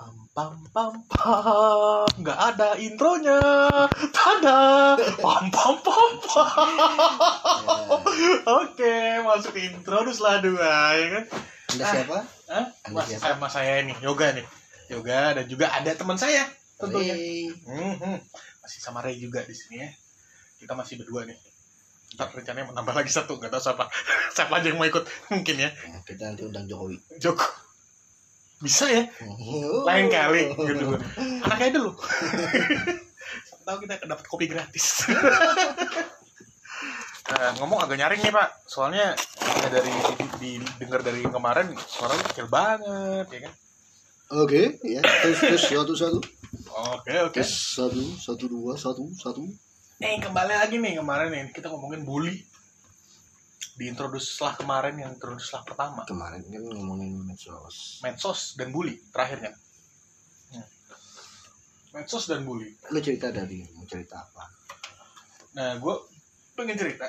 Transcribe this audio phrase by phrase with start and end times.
[0.00, 3.36] Pam pam pam pam nggak ada intronya
[4.08, 6.70] tada pam pam pam pam
[8.48, 11.24] oke masuk intro lah dua ya kan
[11.70, 11.90] Anda Ah.
[11.92, 12.18] siapa?
[12.48, 12.64] Hah?
[12.82, 13.36] Anda Mas, siapa?
[13.36, 14.46] sama saya nih yoga nih
[14.88, 17.52] yoga dan juga ada teman saya tentunya Hey.
[17.60, 18.16] Mhm.
[18.60, 19.90] masih sama Ray juga di sini ya
[20.56, 21.36] kita masih berdua nih
[22.10, 23.84] ntar rencananya mau nambah lagi satu nggak tahu siapa
[24.34, 26.96] siapa aja yang mau ikut mungkin ya Nah, kita nanti undang Jokowi.
[27.20, 27.44] Joko
[28.60, 29.08] bisa ya?
[29.88, 30.96] Lain kali gitu.
[31.48, 31.96] Anaknya dulu
[33.70, 35.06] tahu kita dapat kopi gratis.
[37.30, 38.66] Nah, ngomong agak nyaring nih pak.
[38.66, 39.14] Soalnya
[39.62, 39.94] ya dari
[40.42, 40.50] di,
[40.82, 43.52] dengar dari kemarin suaranya kecil banget ya kan?
[44.42, 45.02] Oke, ya.
[45.22, 46.18] Terus terus satu satu.
[46.98, 47.38] oke oke.
[47.38, 49.46] Terus satu satu dua satu satu.
[50.00, 52.40] eh kembali lagi nih kemarin nih kita ngomongin bully
[53.74, 58.00] di introduce setelah kemarin yang introduce setelah pertama Kemarin kan ngomongin medsos.
[58.00, 59.52] medsos dan bully terakhirnya
[60.50, 60.66] Hmm.
[61.92, 64.50] medsos dan bully Lu cerita dari mau cerita apa?
[65.50, 65.94] Nah, gue
[66.54, 67.06] pengen cerita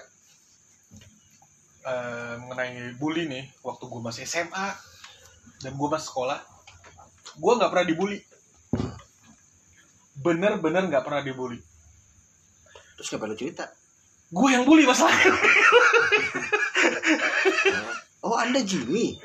[1.82, 4.68] eh, mengenai bully nih waktu gue masih SMA
[5.62, 6.38] dan gue masih sekolah.
[7.34, 8.20] Gue nggak pernah dibully.
[10.16, 11.58] Bener-bener nggak pernah dibully.
[12.98, 13.66] Terus kenapa lu cerita?
[14.30, 15.34] Gue yang bully masalahnya.
[18.22, 19.18] Oh, Anda Jimmy.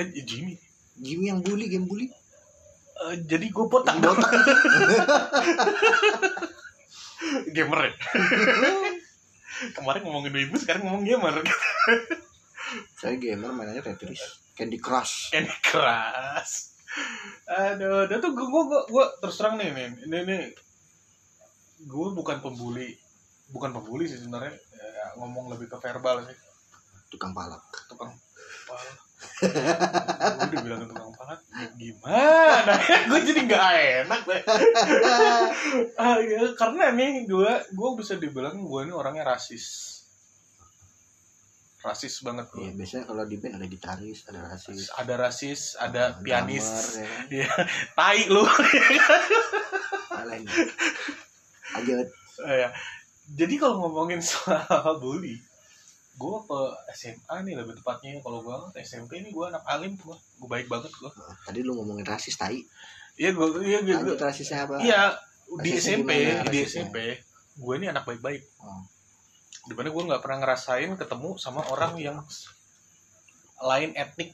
[0.00, 0.56] Eh, Jimmy.
[0.96, 2.08] Jimmy yang bully, game bully.
[2.08, 4.32] Eh, jadi gue botak Yang botak.
[7.56, 7.92] gamer ya.
[9.76, 11.44] Kemarin ngomongin ibu, sekarang ngomong gamer.
[12.96, 15.28] Saya gamer mainannya Tetris, Candy Crush.
[15.28, 16.72] Candy Crush.
[17.52, 20.42] Aduh, dia tuh gue gue gue terus terang nih nih ini nih
[21.88, 22.92] gue bukan pembuli
[23.48, 26.36] bukan pembuli sih sebenarnya ya, ngomong lebih ke verbal sih
[27.12, 27.60] Tukang palak.
[27.92, 28.16] tukang
[28.66, 28.92] pala
[29.42, 31.34] gue udah bilang tukang pala
[31.78, 32.72] gimana
[33.10, 33.66] gue jadi nggak
[34.06, 34.42] enak deh
[36.02, 39.98] ah, ya, karena nih gue gue bisa dibilang gue ini orangnya rasis
[41.82, 46.02] rasis banget gue Iya, biasanya kalau di band ada gitaris, ada rasis, ada rasis ada
[46.22, 47.26] pianis drummer, ya kan?
[47.26, 47.50] Iya,
[47.98, 48.44] tai lu.
[50.22, 50.46] Lain.
[51.74, 52.06] Lanjut.
[52.46, 52.70] Ya.
[53.34, 55.42] Jadi kalau ngomongin soal bully,
[56.12, 56.60] gue ke
[56.92, 60.92] SMA nih lebih tepatnya kalau gue SMP ini gue anak alim gue, gue baik banget
[60.92, 61.08] gue.
[61.08, 62.60] Nah, Tadi lu ngomongin rasis tai.
[63.16, 64.80] Iya gue, iya gue, Lanjut rasisnya apa?
[64.80, 65.16] iya
[65.60, 66.58] di SMP, gimana di?
[66.64, 66.96] SMP,
[67.56, 68.40] gue ini anak baik-baik.
[68.60, 68.84] Oh.
[69.68, 72.18] Di mana gue nggak pernah ngerasain ketemu sama orang yang
[73.62, 74.32] lain etnik,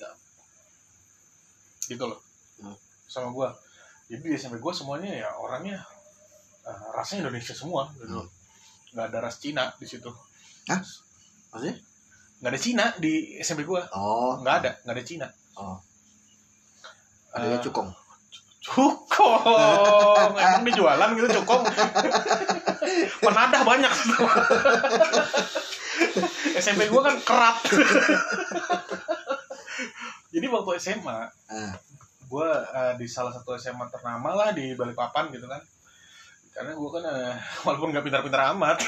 [1.86, 2.20] gitu loh,
[2.58, 2.74] Hmm.
[3.06, 3.48] sama gue.
[4.08, 5.78] Jadi di SMP gue semuanya ya orangnya
[6.64, 8.24] eh, rasanya Indonesia semua, gitu.
[8.24, 8.28] Hmm.
[8.94, 10.10] Nggak ada ras Cina di situ.
[10.70, 10.80] Hah?
[11.52, 11.76] Maksudnya?
[12.38, 15.26] Nggak ada Cina di SMP gue, Oh, nggak ada, nggak ada Cina.
[15.58, 15.76] Oh.
[17.34, 17.88] Adanya Eh, cukong.
[18.62, 21.64] Cukong, emang dijualan gitu cukong.
[23.24, 23.92] Penadah banyak.
[26.58, 27.58] SMP gue kan kerat.
[30.32, 31.72] Jadi waktu SMA, Ah.
[32.28, 35.64] gue eh, di salah satu SMA ternama lah di Balikpapan gitu kan.
[36.52, 37.34] Karena gue kan eh,
[37.64, 38.78] walaupun nggak pintar-pintar amat,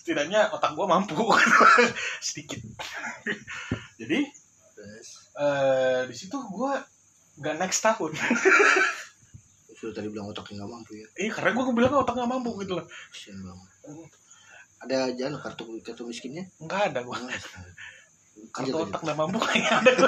[0.00, 1.16] setidaknya otak gue mampu
[2.26, 2.60] sedikit.
[4.00, 4.28] Jadi
[4.80, 6.72] Terus eh, di situ gue
[7.40, 8.12] nggak next tahun.
[9.80, 11.08] sudah tadi bilang otaknya nggak mampu ya.
[11.16, 12.86] Iya karena gue bilang otak nggak mampu gitu loh.
[13.12, 13.68] Kasian banget.
[14.80, 16.48] Ada jangan kartu kartu miskinnya?
[16.60, 17.16] Nggak ada gue.
[18.52, 19.92] Kartu lanjut, otak nggak mampu kayaknya ada.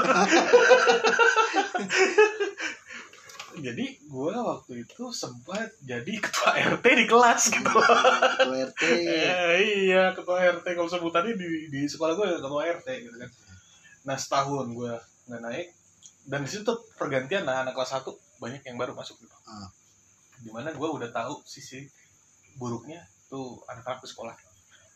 [3.60, 7.70] jadi gue waktu itu sempat jadi ketua RT di kelas gitu.
[7.70, 8.82] Ketua RT.
[9.52, 13.30] Eh, iya ketua RT kalau sebutannya di di sekolah gue ketua RT gitu kan.
[14.08, 14.92] Nah setahun gue
[15.28, 15.68] nggak naik
[16.26, 18.06] dan di situ tuh pergantian nah anak kelas 1
[18.38, 19.34] banyak yang baru masuk gitu.
[19.46, 19.68] Ah.
[20.42, 21.86] Di mana gue udah tahu sisi
[22.58, 24.36] buruknya tuh anak-anak di sekolah.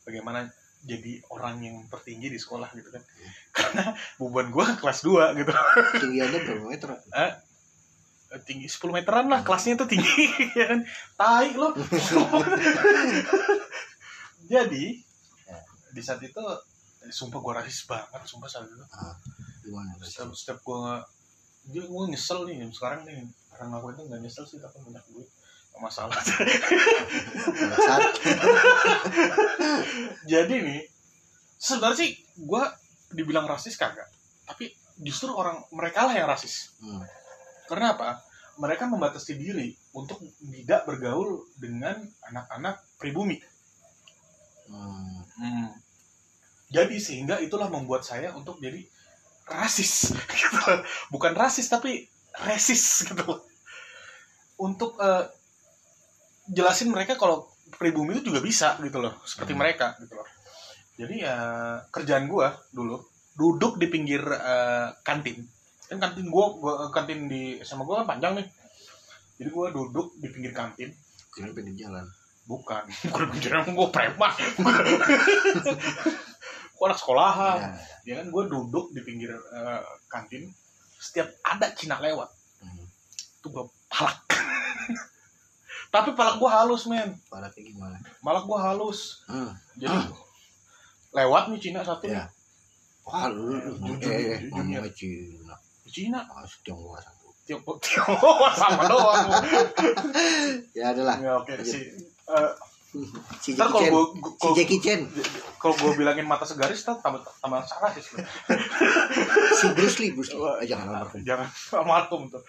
[0.06, 0.46] Bagaimana
[0.86, 3.02] jadi orang yang tertinggi di sekolah gitu kan.
[3.56, 3.84] Karena
[4.22, 5.52] beban gue kelas 2 gitu.
[6.02, 6.90] Tinggiannya berapa meter?
[8.42, 10.26] Tinggi 10 meteran lah kelasnya tuh tinggi
[10.58, 10.80] ya kan?
[11.14, 11.72] Tai loh.
[14.52, 14.84] Jadi
[15.94, 16.42] di saat itu
[17.06, 18.84] eh, sumpah gue rasis banget sumpah saat itu.
[19.66, 19.94] Gimana?
[20.02, 20.82] setiap, setiap gue
[21.66, 23.26] dia gue nyesel nih sekarang nih.
[23.54, 25.30] Karena aku itu nggak nyesel sih tapi banyak duit.
[25.76, 26.16] Masalah.
[30.32, 30.80] Jadi nih
[31.60, 32.62] sebenarnya sih gue
[33.14, 34.08] dibilang rasis kagak.
[34.46, 36.74] Tapi justru orang mereka lah yang rasis.
[36.80, 37.04] Hmm.
[37.68, 38.22] Karena apa?
[38.56, 42.00] Mereka membatasi diri untuk tidak bergaul dengan
[42.32, 43.36] anak-anak pribumi.
[44.70, 45.70] Hmm.
[46.72, 48.80] Jadi sehingga itulah membuat saya untuk jadi
[49.46, 50.16] rasis.
[50.36, 50.72] Gitu.
[51.12, 52.08] Bukan rasis tapi
[52.44, 53.40] resist gitu
[54.60, 55.24] untuk eh,
[56.52, 59.60] jelasin mereka kalau pribumi itu juga bisa gitu loh seperti Hmm.
[59.64, 60.28] mereka gitu loh
[60.96, 61.36] jadi ya
[61.92, 63.00] kerjaan gua dulu
[63.36, 65.44] duduk di pinggir eh, kantin
[65.86, 68.46] kan kantin gua, gua kantin di sama gua kan panjang nih
[69.36, 70.90] jadi gua duduk di pinggir kantin
[71.28, 72.06] Kira pinggir jalan.
[72.44, 74.32] bukan bukan pinggir emang gua preman
[76.72, 77.70] gua anak sekolahan Ya.
[78.04, 80.46] ya kan gue duduk di pinggir eh, kantin
[80.96, 82.88] setiap ada Cina lewat Hmm.
[83.38, 84.16] tuh gue palak
[85.92, 87.96] tapi palak gue halus men Parah kayak gimana?
[88.18, 89.52] palak gue halus Hmm.
[89.74, 89.92] jadi
[91.12, 92.28] lewat nih Cina satu Ya.
[93.02, 94.82] Wah, lu, lu, Jujur, eh, ngomongnya
[95.86, 96.20] Cina.
[96.20, 97.26] Cina Ah, Tionghoa satu.
[97.42, 99.26] Tiongkok Tiongkok sama doang
[100.72, 101.16] Ya adalah.
[101.16, 102.52] ya oke Eh,
[103.36, 105.00] Si ntar Jackie kalau gue Si Jackie Chan.
[105.56, 108.02] kalau gue bilangin mata segaris ntar tambah tambah salah sih
[109.58, 110.10] Si Bruce Lee.
[110.10, 110.42] Bruce Lee.
[110.58, 111.20] Eh, jangan almarhum.
[111.22, 112.42] jangan almarhum tuh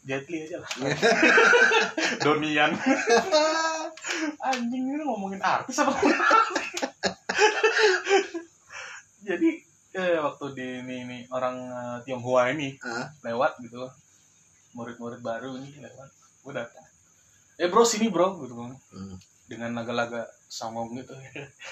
[0.00, 0.70] Jet Li aja lah
[2.22, 2.72] Donian
[4.40, 5.92] anjing ini ngomongin artis apa
[9.20, 9.48] jadi
[10.00, 13.10] eh, waktu di ini, ini orang eh, Tionghoa ini Ah.
[13.22, 13.82] lewat gitu
[14.70, 16.08] murid-murid baru ini lewat
[16.40, 16.86] gue datang
[17.56, 19.16] eh bro sini bro gitu kan Hmm.
[19.44, 21.12] dengan laga-laga songong gitu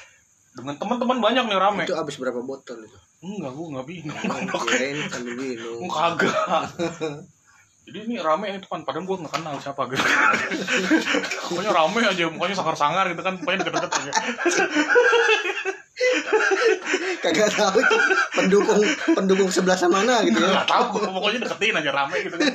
[0.57, 2.99] dengan teman-teman banyak nih rame Itu habis berapa botol itu?
[3.19, 4.19] enggak gue nggak bingung
[4.63, 5.79] Kirain sambil minum.
[5.79, 6.69] Gue kagak.
[7.87, 10.03] Jadi ini rame itu kan, padahal gue nggak kenal siapa gitu.
[11.47, 14.13] pokoknya rame aja, mukanya sangar-sangar gitu kan, pokoknya deket-deket aja.
[17.25, 17.97] Kagak tahu itu
[18.37, 18.81] pendukung
[19.17, 20.61] pendukung sebelah mana gitu ya.
[20.61, 22.53] Nggak tahu, pokoknya deketin aja rame gitu kan.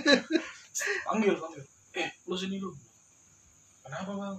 [1.09, 1.63] Panggil, panggil.
[1.97, 2.69] Eh, lu sini lu.
[3.81, 4.35] Kenapa bang?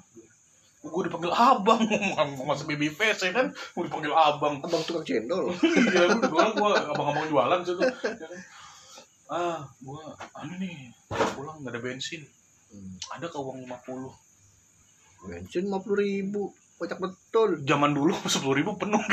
[0.82, 1.78] Gue dipanggil abang,
[2.50, 4.58] masuk baby face ya kan, gue dipanggil abang.
[4.62, 5.50] Abang tukang cendol.
[5.62, 7.78] Iya, gue jualan, gue abang-abang jualan situ.
[7.86, 8.32] Kan.
[9.30, 10.02] Ah, gue,
[10.34, 10.90] anu nih,
[11.38, 12.26] pulang nggak ada bensin.
[12.72, 12.98] Hmm.
[13.14, 14.22] Ada ke uang 50
[15.22, 16.50] Bensin 50 ribu.
[16.82, 17.62] Kocak betul.
[17.62, 18.98] zaman dulu sepuluh ribu penuh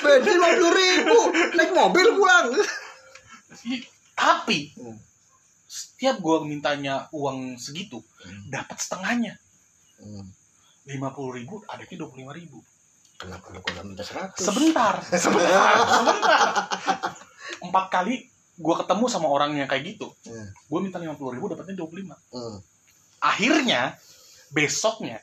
[0.00, 1.18] Bensin 50 ribu.
[1.52, 2.46] Naik mobil pulang.
[4.14, 4.96] tapi Hmm.
[5.62, 8.48] setiap gua mintanya uang segitu Hmm.
[8.48, 9.36] dapat setengahnya
[9.96, 10.24] Hmm.
[10.86, 12.58] lima puluh ribu adanya dua puluh lima ribu
[13.14, 14.40] Kenapa lu kagak minta 100?
[14.40, 16.48] sebentar sebentar sebentar
[17.60, 18.24] empat kali
[18.56, 20.48] gua ketemu sama orangnya kayak gitu Hmm.
[20.66, 22.58] gua minta lima puluh ribu dapatnya dua puluh lima Hmm.
[23.20, 24.00] akhirnya
[24.48, 25.20] besoknya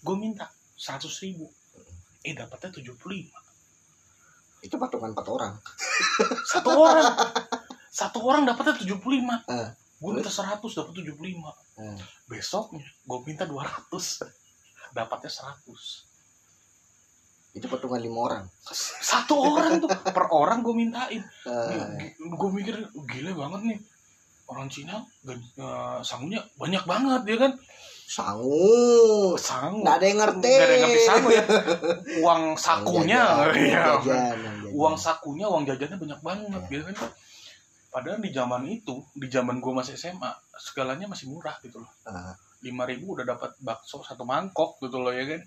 [0.00, 1.48] gua minta seratus ribu.
[2.20, 3.38] Eh dapatnya tujuh puluh lima.
[4.60, 5.56] Itu patungan 4 orang.
[6.52, 7.16] satu orang.
[7.90, 9.00] Satu orang dapatnya 75
[9.48, 9.68] Eh.
[10.00, 11.96] gue minta 100 dapat 75 Hmm.
[12.24, 14.20] besoknya gue minta 200
[14.92, 16.04] dapatnya 100
[17.50, 18.44] Itu patungan 5 orang.
[19.00, 19.88] satu orang tuh.
[19.88, 21.20] Per orang gue mintain.
[21.48, 23.80] Eh, gue mikir gila banget nih.
[24.46, 25.40] Orang Cina eh,
[26.00, 27.52] sangunya banyak banget dia kan
[28.10, 29.38] sangu.
[29.38, 30.50] sangu Nggak ada yang ngerti.
[30.50, 31.02] Nggak ada yang ngerti.
[31.06, 31.44] Sangu ya.
[32.26, 33.22] Uang sakunya.
[33.22, 33.84] Uang jajan, iya.
[33.86, 34.70] uang jajan, uang jajan.
[34.74, 37.10] uang sakunya uang jajannya banyak banget gitu kan
[37.90, 41.90] padahal di zaman itu di zaman gue masih SMA segalanya masih murah gitu loh.
[42.06, 42.38] Ah.
[42.62, 45.42] lima ribu udah dapat bakso satu mangkok gitu loh ya kan?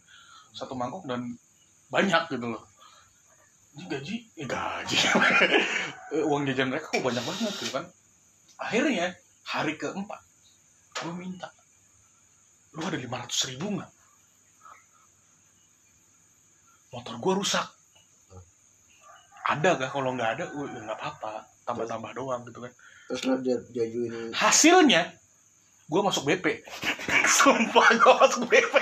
[0.52, 1.24] Satu mangkok dan
[1.88, 2.64] banyak gitu loh.
[3.80, 4.16] Ini gaji?
[4.44, 4.98] Eh gaji.
[6.30, 7.86] Uang jajan mereka kok banyak banget gitu kan?
[8.60, 9.16] Akhirnya
[9.48, 10.22] hari keempat
[11.00, 11.48] gue minta
[12.74, 13.92] lu ada lima ratus ribu nggak?
[16.94, 17.68] Motor gue rusak.
[19.44, 21.46] Ada gak kalau nggak ada uh, nggak apa-apa.
[21.66, 22.72] Tambah-tambah doang gitu kan.
[23.10, 25.20] Terus lo dia diajuin hasilnya
[25.84, 26.64] gue masuk BP
[27.38, 28.76] sumpah gue masuk BP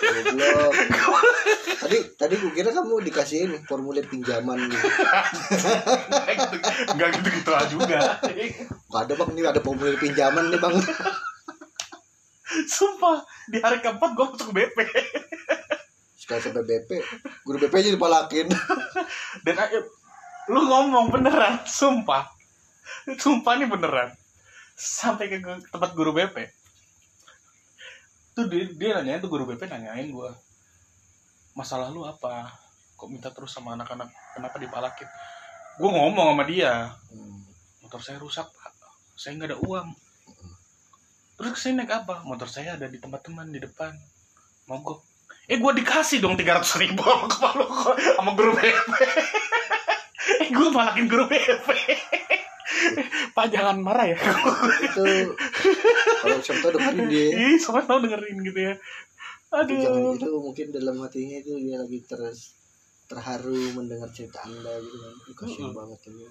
[0.00, 0.72] goblok.
[1.80, 4.88] Tadi tadi gue kira kamu dikasih ini formulir pinjaman gitu.
[6.94, 7.98] nggak gitu nggak gitu juga.
[8.90, 10.74] Gak ada bang, ini ada formulir pinjaman nih bang.
[12.66, 14.76] Sumpah di hari keempat gue masuk BP
[16.20, 16.90] Setelah sampai BP,
[17.42, 18.46] guru BP aja dipalakin.
[19.44, 19.56] dan
[20.46, 22.30] lu ngomong beneran sumpah.
[23.18, 24.14] Sumpah nih beneran.
[24.78, 25.38] Sampai ke
[25.72, 26.60] tempat guru BP
[28.40, 30.30] tuh dia, dia nanyain tuh guru BP nanyain gue
[31.52, 32.56] masalah lu apa?
[32.96, 34.08] Kok minta terus sama anak-anak?
[34.32, 35.08] Kenapa dipalakin?
[35.76, 37.42] Gue ngomong sama dia Hmm.
[37.84, 38.72] motor saya rusak pak.
[39.18, 39.88] Saya nggak ada uang
[41.40, 42.20] terus ke sini naik apa?
[42.28, 43.96] Motor saya ada di tempat teman di depan.
[44.68, 45.00] Mogok.
[45.48, 47.64] Eh gue dikasih dong tiga ratus ribu sama kepala
[48.20, 48.70] sama guru BP
[50.46, 51.66] eh gue malakin guru BP
[53.34, 54.18] pak jangan marah ya.
[54.20, 55.34] Itu
[56.22, 57.26] kalau siapa tahu dengerin dia.
[57.34, 58.74] ih sampai tahu dengerin gitu ya.
[59.64, 62.54] Itu jangan aduh itu mungkin dalam hatinya itu dia lagi terus
[63.10, 65.14] terharu mendengar cerita anda gitu kan.
[65.18, 65.78] Ih, kasihan Mm-mm.
[65.82, 66.24] banget ini.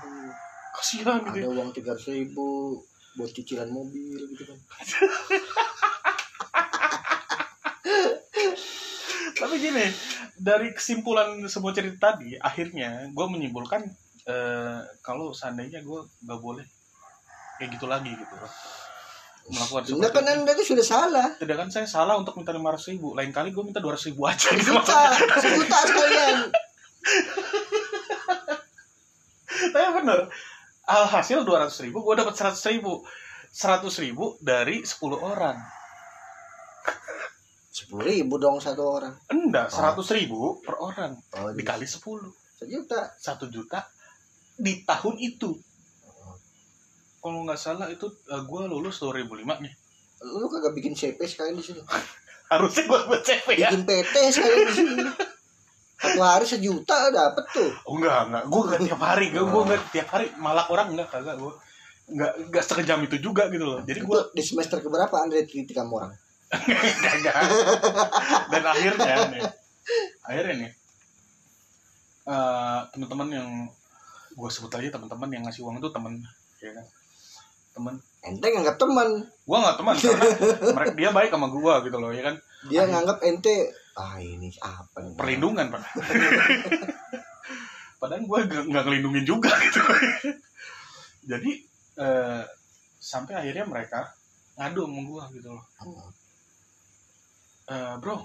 [0.00, 0.32] Aduh,
[0.80, 1.44] kasihan gitu.
[1.44, 2.48] Ada uang tiga ribu
[3.18, 4.58] buat cicilan mobil gitu kan.
[9.40, 9.86] Tapi gini
[10.36, 13.82] dari kesimpulan semua cerita tadi akhirnya gue menyimpulkan
[14.28, 16.66] eh, kalau seandainya gue nggak boleh
[17.58, 18.34] kayak gitu lagi gitu.
[18.36, 18.52] Loh
[19.50, 21.26] melakukan Anda kan anda itu sudah salah.
[21.34, 23.16] Tidak kan saya salah untuk minta lima ratus ribu.
[23.18, 24.70] Lain kali gue minta dua ratus ribu aja gitu.
[24.70, 25.00] Sejuta
[25.42, 26.36] sejuta sekalian.
[29.74, 30.20] Tapi bener
[30.90, 33.02] alhasil dua ratus ribu gue dapat seratus ribu.
[33.50, 35.58] seratus ribu dari 10 orang.
[37.66, 39.10] Sepuluh ribu dong satu orang?
[39.26, 39.74] Enggak Oh.
[39.74, 41.18] seratus ribu per orang.
[41.34, 43.10] Oh, dikali 10 sejuta.
[43.18, 43.90] Satu juta
[44.54, 45.50] di tahun itu.
[47.18, 49.74] Kalau nggak salah itu gue lulus 2005 nih.
[50.22, 51.82] Lu kagak bikin CP sekalian di sini?
[52.54, 53.74] Harusnya gue buat CV ya.
[53.74, 54.94] Bikin PT sekalian di sini
[56.00, 57.70] satu hari sejuta dapat tuh.
[57.84, 58.44] Oh enggak enggak.
[58.48, 60.26] Gue nggak tiap hari gue gue nggak tiap hari.
[60.40, 61.52] Malak orang enggak kagak gue
[62.10, 63.78] nggak nggak sekejam itu juga gitu loh.
[63.84, 66.12] Jadi gue di semester keberapa anda kritik kamu orang?
[67.06, 67.34] Kagak.
[68.50, 69.42] Dan akhirnya nih,
[70.26, 70.70] akhirnya nih,
[72.26, 73.48] eh, teman-teman yang
[74.34, 76.18] gue sebut aja teman-teman yang ngasih uang itu teman,
[76.58, 76.86] ya kan?
[77.70, 77.94] Teman,
[78.26, 79.08] ente nganggap teman.
[79.46, 80.26] Gue nggak teman karena
[80.74, 82.36] mereka dia baik sama gue gitu loh, ya kan?
[82.68, 85.84] dia nganggap ente ah ini apa nih Perlindungan pak.
[88.00, 89.80] Padahal gue nggak nggak ngelindungin juga gitu.
[91.28, 91.50] Jadi
[92.00, 92.42] eh,
[92.96, 94.08] sampai akhirnya mereka
[94.56, 95.64] ngadu sama gue gitu loh.
[97.70, 98.24] Eh, bro,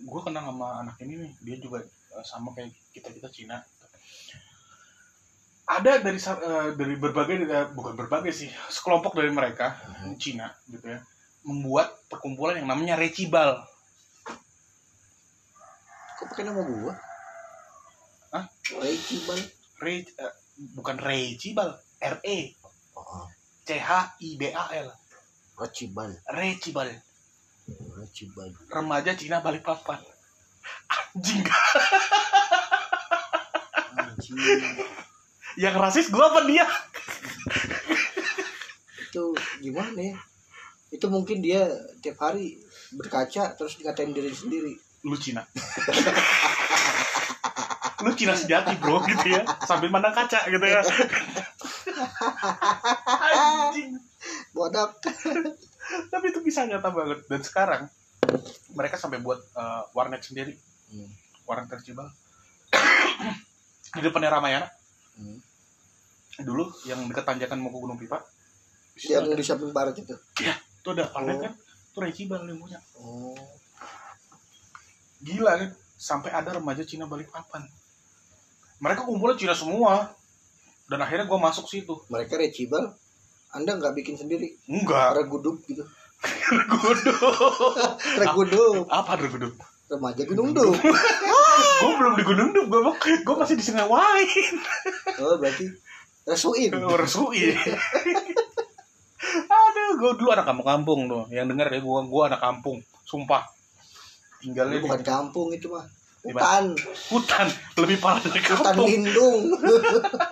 [0.00, 3.60] gue kenal sama anak ini nih, dia juga eh, sama kayak kita kita Cina.
[5.70, 10.16] Ada dari eh, dari berbagai eh, bukan berbagai sih, sekelompok dari mereka Hmm.
[10.16, 11.04] Cina gitu ya,
[11.44, 13.60] membuat perkumpulan yang namanya Recibal.
[16.20, 16.92] Kok pakai nama gua
[18.36, 18.44] Hah?
[18.76, 19.40] Ray Cibal
[19.80, 20.32] Re, eh,
[20.76, 21.72] bukan Recibal,
[22.04, 22.52] R E
[22.92, 23.26] oh, oh.
[23.64, 24.92] C H I B A L.
[25.56, 26.88] Racibal Recibal,
[27.96, 30.00] Racibal remaja Cina Balikpapan.
[31.16, 31.42] Anjing,
[33.96, 34.36] anjing
[35.58, 36.68] yang rasis gue apa dia?
[39.10, 40.16] itu gimana ya
[40.94, 41.66] itu mungkin dia
[41.98, 42.62] tiap hari
[42.94, 45.42] berkaca terus dikatain diri sendiri lu Cina.
[48.00, 49.44] Lu Cina sejati bro gitu ya.
[49.68, 50.80] Sambil mandang kaca gitu ya.
[53.36, 54.00] Anjing.
[54.56, 54.96] Bodak
[56.08, 57.28] tapi itu bisa nyata banget.
[57.28, 57.82] Dan sekarang
[58.72, 60.56] mereka sampai buat eh, warnet sendiri.
[60.90, 61.06] Hmm.
[61.46, 62.10] warnet tercibal
[63.94, 64.68] di depannya Ramayana.
[65.20, 65.38] Hmm.
[66.40, 68.24] dulu yang dekat tanjakan mau ke Gunung Pipa.
[68.96, 70.16] Yang di samping barat itu.
[70.40, 71.42] Itu ada warnet Oh.
[71.44, 71.52] kan
[71.90, 73.34] itu Recibal yang punya oh
[75.20, 75.70] gila kan?
[76.00, 77.68] Sampai ada remaja Cina Balikpapan
[78.80, 80.08] mereka kumpulnya Cina semua.
[80.90, 81.94] Dan akhirnya gue masuk situ.
[82.10, 82.96] Mereka recibal
[83.54, 84.56] anda nggak bikin sendiri?
[84.66, 85.14] Enggak.
[85.20, 85.84] Regudup gitu.
[86.72, 87.14] Guduk.
[88.24, 88.88] regudup.
[88.90, 89.54] Apa reguduk
[89.90, 90.70] remaja gunung dup
[91.82, 92.94] gue belum di Gunung Dup gue
[93.26, 94.54] gue masih di Sungai Wain
[95.18, 95.66] oh berarti
[96.30, 96.70] resuin.
[96.78, 97.50] Resui
[99.50, 101.26] aduh gue dulu anak kampung kampung tuh.
[101.34, 102.78] Yang denger ya gue gue anak kampung.
[103.02, 103.42] Sumpah
[104.40, 105.86] tinggalnya Itu di bukan kampung itu mah.
[106.20, 106.76] Hutan.
[107.08, 107.46] Hutan.
[107.80, 108.88] Lebih parah dari hutan kampung.
[108.88, 109.40] lindung.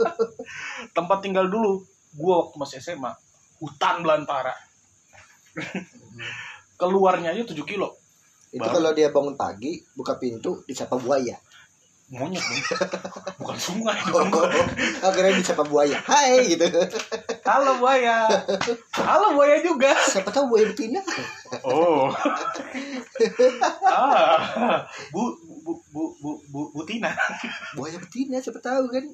[0.97, 1.81] Tempat tinggal dulu.
[2.17, 3.13] Gue waktu masih SMA
[3.59, 4.55] hutan belantara.
[6.81, 7.99] Keluarnya aja 7 kilo.
[8.49, 8.81] Itu Baru.
[8.81, 11.37] kalau dia bangun pagi buka pintu disapa buaya
[12.09, 12.63] monyet dong.
[13.41, 14.33] Bukan sungai oh, dong
[15.05, 16.01] akhirnya disapa buaya.
[16.09, 16.65] Hai gitu.
[17.45, 18.25] Halo buaya.
[18.97, 19.93] Halo buaya juga.
[20.09, 21.05] Siapa tahu buaya betina
[21.69, 22.09] oh.
[23.85, 24.89] Ah.
[25.13, 27.13] Bu bu bu bu bu, bu Tina.
[27.77, 29.05] Buaya betina siapa tahu kan?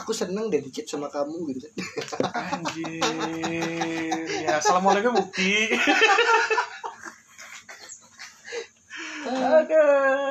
[0.00, 1.68] Aku seneng deh dicet sama kamu gitu.
[2.16, 3.04] Kan anjir.
[4.40, 5.68] Ya assalamualaikum bukti
[9.28, 9.82] ada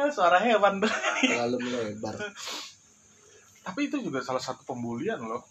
[0.09, 2.15] suara hewan terlalu melebar.
[3.61, 5.45] Tapi itu juga salah satu pembulian loh.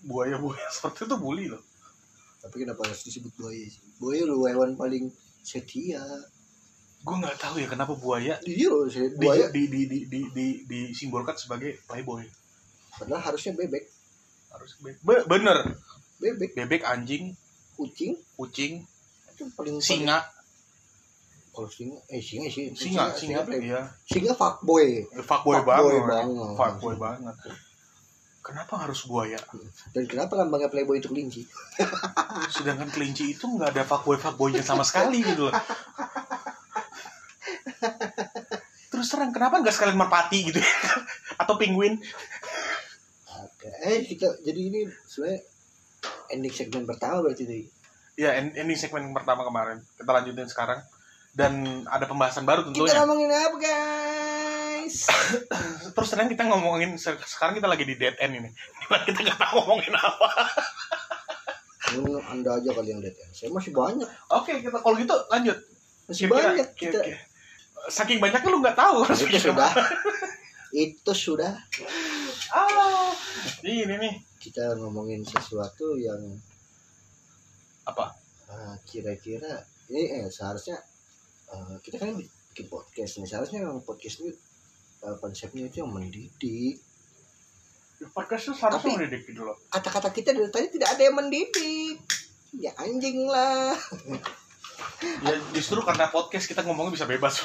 [0.00, 1.60] Buaya-buaya seperti itu bully loh.
[2.40, 3.84] Tapi kenapa harus disebut buaya sih?
[4.00, 5.12] Buaya lu hewan paling
[5.44, 6.00] setia.
[7.04, 9.48] Gue nggak tahu ya kenapa buaya iya loh sih di, buaya.
[9.52, 12.24] di, di, di, di, di, disimbolkan sebagai playboy.
[12.96, 13.84] Padahal harusnya bebek.
[14.52, 15.76] Harus be- be- bener.
[16.20, 16.56] Bebek.
[16.56, 17.36] Bebek anjing
[17.76, 18.16] kucing.
[18.36, 18.84] kucing
[19.40, 20.20] itu paling singa
[21.60, 22.72] kalau singa eh singa sih.
[22.72, 23.68] Singa singa playboy.
[23.68, 23.84] ya?
[24.08, 25.04] singa fuckboy.
[25.20, 26.08] Fuckboy Fuckboy banget.
[26.08, 26.56] banget.
[26.56, 27.36] fuckboy banget.
[28.40, 29.36] Kenapa harus buaya?
[29.92, 31.44] Dan kenapa lambangnya playboy itu kelinci?
[32.56, 35.54] Sedangkan kelinci itu nggak ada fuckboy fuckboynya sama sekali gitu loh.
[38.90, 40.72] Terus terang kenapa nggak sekalian merpati gitu ya?
[41.36, 42.00] atau penguin?
[43.84, 45.40] Eh kita jadi ini sebenarnya
[46.32, 47.64] ending segmen pertama berarti nih
[48.16, 49.84] ya en- ini segmen pertama kemarin.
[49.96, 50.80] Kita lanjutin sekarang
[51.30, 51.52] dan
[51.86, 52.98] ada pembahasan baru kita tentunya.
[53.00, 54.96] ngomongin apa guys?
[55.94, 58.50] Terus terang kita ngomongin se- sekarang kita lagi di dead end ini.
[58.50, 60.28] Di mana kita nggak tahu ngomongin apa.
[61.90, 64.06] Hmm, anda aja kali yang lihat ya saya masih banyak.
[64.30, 65.58] Oke kita kalau gitu lanjut.
[66.06, 66.98] Masih Kira-kira- banyak kita.
[67.02, 67.26] Kira-kira-
[67.88, 69.06] saking banyaknya lu nggak tahu.
[69.08, 69.70] Itu sudah.
[70.70, 71.52] Itu sudah.
[72.50, 73.10] Ah
[73.62, 74.14] ini nih.
[74.38, 76.18] Kita ngomongin sesuatu yang
[77.84, 78.14] apa?
[78.46, 80.78] Eh, kira-kira ini eh seharusnya
[81.50, 84.32] eh, kita kan bikin podcast nih seharusnya yang podcast ini
[85.02, 86.78] eh, konsepnya itu yang mendidik
[88.12, 91.98] podcast itu seharusnya Tapi- mendidik gitu loh kata-kata kita dari tadi tidak ada yang mendidik
[92.56, 93.76] ya anjing lah
[95.22, 97.44] ya justru karena podcast kita ngomongnya bisa bebas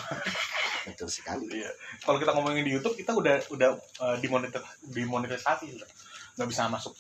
[0.85, 1.71] betul sekali Iya.
[2.05, 3.73] Kalau kita ngomongin di YouTube kita udah udah
[4.05, 5.89] uh, dimonitor dimonetisasi udah.
[6.37, 6.93] nggak bisa masuk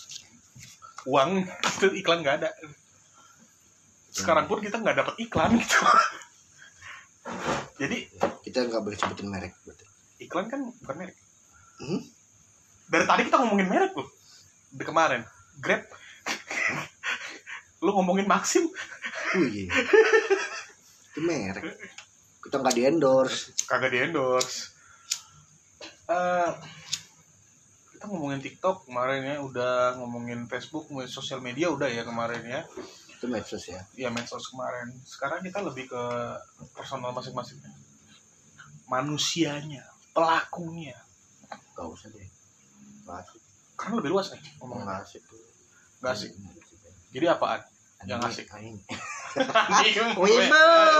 [1.05, 2.49] uang itu iklan nggak ada.
[4.09, 5.77] Sekarang pun kita nggak dapat iklan gitu.
[7.75, 7.97] Jadi
[8.45, 11.17] kita nggak boleh sebutin merek betul iklan kan bukan merek.
[11.81, 12.01] Hmm?
[12.87, 14.07] Dari tadi kita ngomongin merek loh.
[14.71, 15.21] Di kemarin
[15.59, 15.83] Grab.
[17.83, 18.71] Lu ngomongin Maxim
[19.35, 19.67] oh iya
[21.11, 21.63] itu merek
[22.43, 24.69] kita nggak di endorse kagak di endorse.
[26.05, 26.51] Eh,
[27.97, 32.61] kita ngomongin TikTok kemarin ya, udah ngomongin Facebook, ngomongin sosial media udah ya kemarin ya.
[33.15, 33.81] Itu medsos ya?
[33.95, 34.91] Ya medsos kemarin.
[35.07, 36.03] Sekarang kita lebih ke
[36.75, 37.57] personal masing-masing.
[38.91, 40.99] Manusianya pelakunya.
[41.73, 42.29] Nggak usah deh.
[43.05, 43.45] Asik
[43.75, 45.23] karena lebih luas nih ngomong nggak asik
[45.99, 46.31] nggak asik.
[47.11, 47.61] Jadi apaan?
[48.07, 48.45] Yang asik.
[50.15, 50.31] Wibu.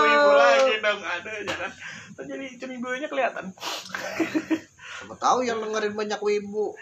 [0.04, 1.02] Wibu lagi dong.
[1.04, 1.72] Ada jangan.
[2.16, 3.52] Jadi cemibunya kelihatan
[5.06, 6.74] Siapa tahu yang dengerin banyak wibu.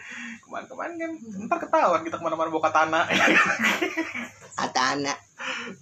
[0.48, 1.12] Kemarin-kemarin kan
[1.44, 3.04] ntar ketahuan kita ke mana-mana bawa katana.
[4.64, 5.12] Atana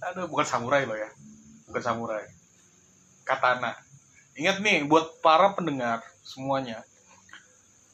[0.02, 1.06] aduh bukan samurai loh ya.
[1.70, 2.26] Bukan samurai.
[3.22, 3.78] Katana.
[4.34, 6.82] Ingat nih buat para pendengar semuanya.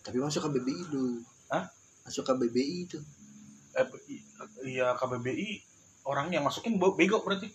[0.01, 1.21] Tapi masuk ke BBI dulu.
[1.53, 1.69] Hah?
[2.09, 2.97] masuk ke BBI itu
[3.77, 3.85] eh,
[4.65, 5.61] iya KBBI
[6.09, 7.53] orang yang masukin bego berarti.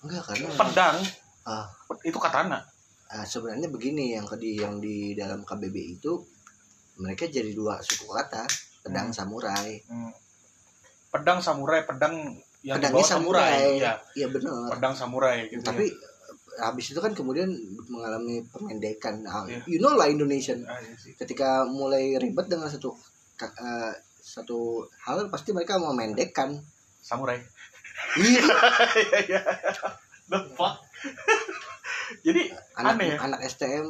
[0.00, 0.96] Enggak karena pedang.
[1.44, 1.68] Ah.
[2.04, 2.64] itu katana
[3.10, 6.12] ah, sebenarnya begini yang di yang di dalam KBBI itu
[6.96, 8.44] mereka jadi dua suku kata
[8.80, 9.16] pedang Hmm.
[9.16, 10.12] samurai Hmm.
[11.10, 12.14] pedang samurai pedang
[12.62, 16.68] yang pedangnya samurai samurai ya iya benar pedang samurai gitu tapi ya.
[16.68, 17.48] habis itu kan kemudian
[17.88, 19.64] mengalami pemendekan Ah, Iya.
[19.66, 21.16] you know lah Indonesian Ah, sih.
[21.16, 22.92] ketika mulai ribet dengan satu
[23.40, 26.52] eh, satu hal pasti mereka mau mendekkan
[27.00, 27.40] samurai
[28.16, 28.44] iya
[29.00, 29.40] Iya, iya.
[30.28, 30.76] the fuck
[32.26, 32.42] jadi
[32.78, 33.16] anak Aneh ya?
[33.22, 33.86] anak STM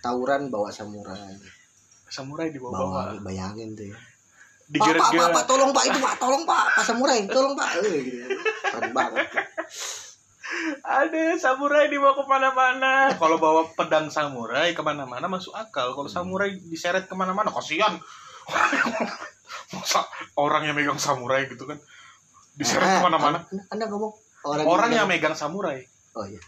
[0.00, 1.34] tawuran bawa samurai.
[2.08, 3.98] Samurai bawa dibawa bayangin tuh ya.
[4.68, 8.04] Pak, pak, pak, pak, tolong pak itu pak, tolong pak, pak samurai, tolong pak, eh,
[8.04, 8.36] gitu.
[8.68, 9.24] keren banget.
[10.84, 12.92] ada samurai dibawa ke mana-mana.
[13.16, 15.96] Kalau bawa pedang samurai ke mana-mana masuk akal.
[15.96, 17.96] Kalau samurai diseret ke mana-mana kasihan.
[19.76, 20.04] Masa
[20.36, 21.80] orang yang megang samurai gitu kan?
[22.56, 23.38] Diseret Ah, ke mana-mana.
[23.48, 24.12] Anda, anda ngomong
[24.48, 25.84] orang, orang yang megang samurai.
[26.16, 26.40] Oh iya,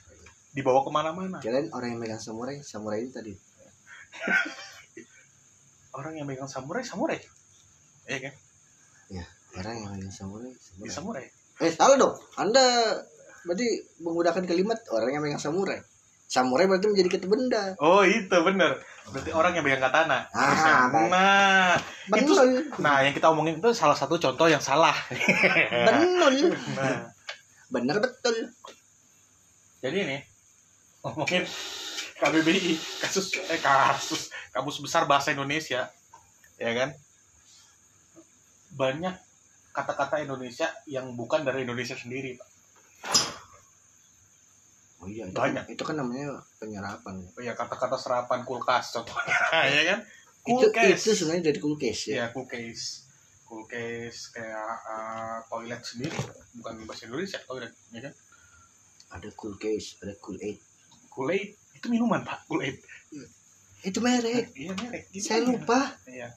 [0.51, 1.39] dibawa ke mana-mana.
[1.39, 3.35] Kalian orang yang megang samurai, samurai itu tadi.
[5.99, 7.19] orang yang megang samurai samurai?
[8.11, 8.35] Iya kan?
[9.59, 10.95] Orang yang megang samurai, samurai.
[10.95, 11.27] samurai.
[11.59, 12.63] Eh salah dong, anda
[13.43, 13.67] berarti
[13.99, 15.83] menggunakan kalimat orang yang megang samurai.
[16.31, 17.75] Samurai berarti menjadi kata benda.
[17.83, 18.79] oh itu bener.
[19.11, 20.31] Berarti orang yang megang katana.
[20.31, 21.75] Ah, nah
[22.15, 24.95] itu Benar, nah yang kita omongin itu salah satu contoh yang salah.
[25.11, 26.31] Benar,
[26.79, 27.11] nah.
[27.71, 28.55] Benar betul.
[29.81, 30.21] jadi nih
[31.01, 31.45] ngomongin
[32.21, 35.89] KBBI kasus eh kasus kamus besar bahasa Indonesia
[36.61, 36.93] ya kan
[38.77, 39.15] banyak
[39.73, 42.49] kata-kata Indonesia yang bukan dari Indonesia sendiri Pak.
[45.01, 45.65] Oh iya, itu, Banyak.
[45.73, 47.25] Itu kan namanya penyerapan.
[47.41, 49.33] ya kata-kata serapan kulkas contohnya
[49.81, 50.01] ya kan
[50.45, 52.15] Itu kulkas itu sebenarnya dari case ya.
[52.15, 53.09] ya kulkas
[53.49, 56.17] kulkas kayak eh, toilet sendiri
[56.61, 58.15] bukan bahasa Indonesia toilet ya kan
[59.11, 60.63] Ada cool case, ada cool aid.
[61.21, 62.81] Kool-Aid itu minuman pak Kool-Aid.
[63.85, 64.57] Itu merek.
[64.57, 65.13] iya merek.
[65.13, 66.01] Gitu Saya lupa.
[66.09, 66.33] iya.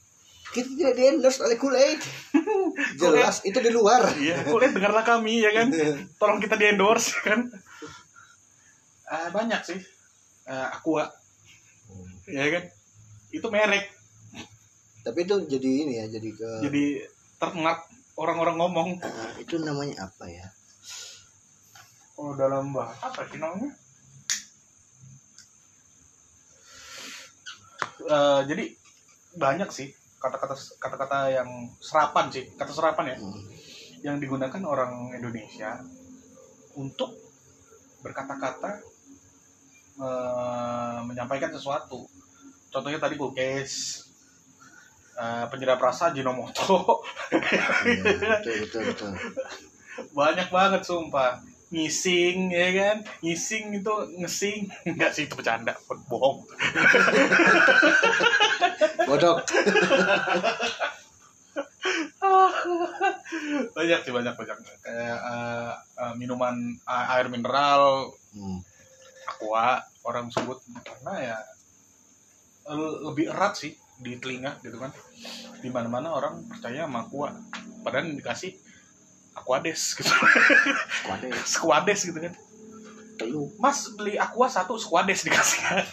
[0.52, 2.04] Kita tidak di endorse oleh cool aid.
[3.00, 4.12] Jelas itu di luar.
[4.20, 5.72] iya Kool-Aid dengarlah kami ya kan?
[6.20, 7.48] Tolong kita di endorse kan?
[9.08, 9.80] Ah, banyak sih.
[10.44, 11.08] Ah, Aqua.
[12.28, 12.68] Ya kan?
[13.32, 13.88] Itu merek.
[15.08, 16.84] Tapi itu jadi ini ya, jadi ke jadi
[17.40, 17.80] terkenal
[18.20, 18.90] orang-orang ngomong.
[19.00, 20.48] Ah, itu namanya apa ya?
[22.14, 23.74] kalau dalam bahasa apa sih namanya
[28.04, 28.66] Eh, jadi
[29.40, 29.88] banyak sih
[30.20, 31.50] kata-kata kata-kata yang
[31.84, 33.18] serapan sih kata serapan ya.
[33.20, 33.44] Hmm.
[34.04, 35.80] yang digunakan orang Indonesia
[36.76, 37.16] untuk
[38.04, 38.84] berkata-kata
[40.04, 42.04] eh, menyampaikan sesuatu.
[42.68, 44.04] Contohnya tadi kulkes
[45.16, 47.00] eh, penyedap rasa Jinomoto
[47.32, 48.04] Iya,
[48.44, 49.12] betul betul betul.
[50.18, 51.40] Banyak banget sumpah
[51.74, 52.98] ngising ya kan?
[53.26, 54.70] Ngising itu ngesing.
[54.94, 55.74] Enggak sih itu bercanda.
[56.08, 56.46] Bohong.
[59.10, 59.38] Bodok.
[63.76, 64.58] Banyak sih banyak banyak.
[64.80, 66.56] Kayak eh, eh, minuman
[66.88, 68.14] a- air mineral.
[68.34, 68.62] Hmm.
[69.24, 70.60] aqua orang sebut.
[70.84, 71.38] Karena ya
[73.08, 74.92] lebih erat sih di telinga gitu kan.
[75.60, 77.30] Di mana mana orang percaya sama aqua.
[77.84, 78.52] Padahal dikasih
[79.34, 80.10] aquades gitu.
[81.04, 82.34] Squades, squades gitu kan.
[83.20, 85.86] Teluk mas beli aqua satu squades dikasih nggak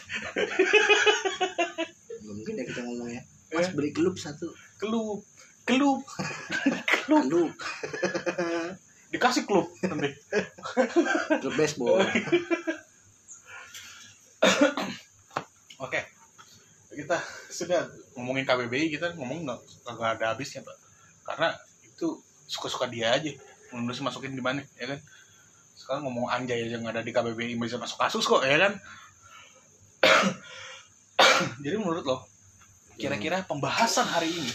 [2.30, 3.22] mungkin ya kita ngomong ya.
[3.50, 3.74] Mas Eh.
[3.74, 4.48] beli klub satu.
[4.78, 5.26] Kelup.
[5.66, 6.00] Kelup.
[6.88, 7.24] Kelup.
[7.28, 7.52] Klub
[9.10, 10.14] dikasih klub nanti.
[11.42, 11.98] Klub baseball.
[15.80, 16.00] Oke,
[16.94, 17.18] kita
[17.50, 20.76] sudah ngomongin KBBI kita ngomong nggak ada habisnya pak,
[21.26, 21.48] karena
[21.82, 23.30] itu suka-suka dia aja,
[23.70, 24.98] nulis masukin di mana ya kan.
[25.78, 28.74] Sekarang ngomong anjay aja nggak ada di KBBI bisa masuk kasus kok ya kan.
[31.62, 32.26] Jadi menurut lo,
[32.98, 34.52] kira-kira pembahasan hari ini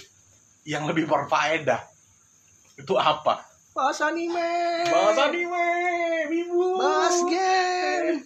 [0.68, 1.80] yang lebih berfaedah
[2.76, 3.56] itu apa?
[3.76, 5.68] bahas anime Bahas anime,
[6.32, 6.80] wibu.
[6.80, 8.24] bahas game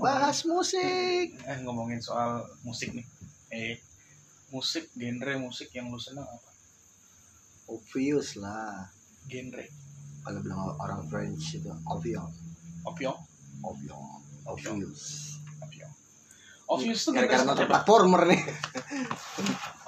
[0.00, 3.04] bahas musik eh ngomongin soal musik nih
[3.52, 3.76] eh
[4.48, 6.47] musik genre musik yang lu seneng apa
[7.68, 8.88] obvious lah.
[9.28, 9.64] Genre.
[10.24, 12.32] Kalau bilang orang French itu obvious.
[12.84, 13.16] Obvious?
[13.64, 14.18] Obvious.
[14.48, 14.80] Opium
[16.68, 17.00] obvious.
[17.02, 18.40] Itu gara-gara seperti nonton platformer nih.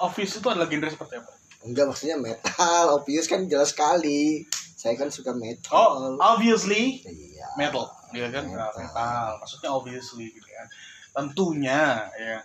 [0.05, 1.31] Obvious itu adalah genre seperti apa?
[1.61, 2.83] Enggak maksudnya metal.
[2.97, 4.43] Obvious kan jelas sekali.
[4.73, 6.17] Saya kan suka metal.
[6.17, 7.45] Oh obviously iya.
[7.53, 7.85] metal.
[8.17, 8.49] Ya kan?
[8.49, 8.73] Metal.
[8.73, 8.81] metal.
[8.81, 9.29] metal.
[9.37, 10.67] Maksudnya obviously gitu kan
[11.11, 12.39] tentunya ya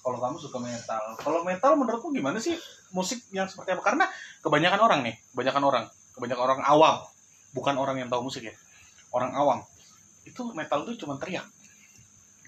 [0.00, 2.56] kalau kamu suka metal kalau metal menurutmu gimana sih
[2.90, 3.82] musik yang seperti apa?
[3.84, 4.04] Karena
[4.40, 5.84] kebanyakan orang nih kebanyakan orang
[6.16, 6.96] kebanyakan orang awam
[7.54, 8.54] bukan orang yang tahu musik ya
[9.14, 9.60] orang awam.
[10.24, 11.46] Itu metal tuh cuma teriak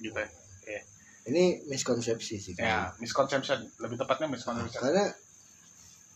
[0.01, 0.81] gitu ya.
[1.23, 4.81] Ini miskonsepsi sih ya misconception lebih tepatnya misconception.
[4.83, 5.07] Karena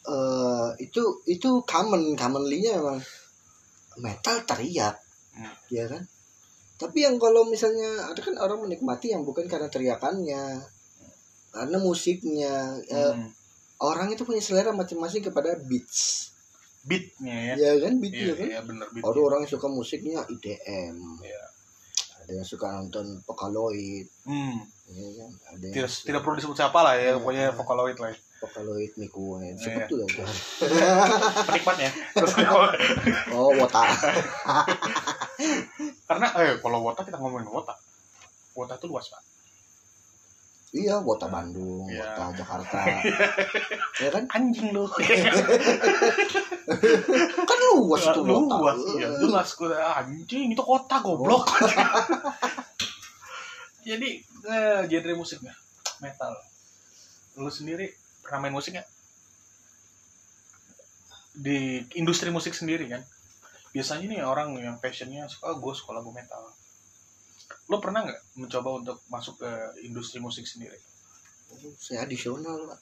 [0.06, 2.98] eh itu itu common commonly-nya emang
[3.98, 5.52] metal teriak Hmm.
[5.68, 6.02] ya kan?
[6.76, 10.64] Tapi yang kalau misalnya ada kan orang menikmati yang bukan karena teriakannya
[11.56, 12.52] karena musiknya
[12.84, 13.30] Eh, Hmm.
[13.78, 16.30] orang itu punya selera masing-masing kepada beats.
[16.82, 17.54] Beatnya ya?
[17.56, 18.46] Ya kan beat iya ya kan?
[18.46, 21.42] iya bener beat ada orang yang suka musiknya IDM Iya.
[22.20, 24.06] ada yang suka nonton Vocaloid.
[24.22, 24.58] Hmm.
[24.86, 25.30] ya kan?
[25.50, 27.12] Ada yang tidak suka tidak perlu disebut siapa lah ya Iya.
[27.16, 28.16] pokoknya Vocaloid lah ya.
[28.36, 29.56] Vocaloid Miku Iya.
[29.56, 30.24] sebut tuh aja.
[31.48, 32.32] Penikmatnya Terus,
[33.32, 33.82] oh wota.
[36.08, 37.74] Karena eh kalau wota kita ngomongin wota.
[38.54, 39.20] Wota itu luas pak
[40.76, 42.04] iya wota Bandung Iya.
[42.04, 42.76] wota Jakarta.
[44.04, 44.28] Ya kan?
[44.28, 44.84] Anjing lu.
[47.48, 49.08] Kan luas itu wota luas iya.
[49.16, 51.48] Jelas gue anjing itu kota goblok.
[53.88, 55.56] Jadi eh, genre musiknya
[56.04, 56.36] metal.
[57.40, 57.88] Lu sendiri
[58.20, 58.88] pernah main musik nggak?
[61.40, 63.00] Di industri musik sendiri kan?
[63.72, 66.52] Biasanya nih orang yang passionnya suka gue suka lagu metal
[67.66, 69.50] lo pernah nggak mencoba untuk masuk ke
[69.82, 70.78] industri musik sendiri?
[71.78, 72.80] Saya adisional pak.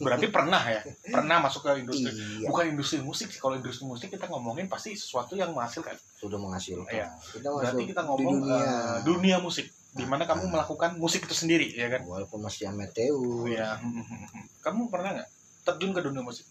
[0.00, 0.80] Berarti pernah ya?
[1.04, 2.08] Pernah masuk ke industri?
[2.08, 2.48] Iya.
[2.48, 3.40] Bukan industri musik sih.
[3.40, 5.92] Kalau industri musik kita ngomongin pasti sesuatu yang menghasilkan.
[6.16, 6.88] Sudah menghasilkan.
[6.88, 7.06] Iya.
[7.20, 8.56] kita berarti kita ngomong dunia.
[8.64, 10.52] eh, dunia musik di mana kamu Nah.
[10.58, 12.00] melakukan musik itu sendiri ya kan?
[12.08, 13.12] Walaupun masih amateur.
[13.48, 13.76] Ya
[14.64, 15.28] kamu pernah nggak
[15.68, 16.48] terjun ke dunia musik?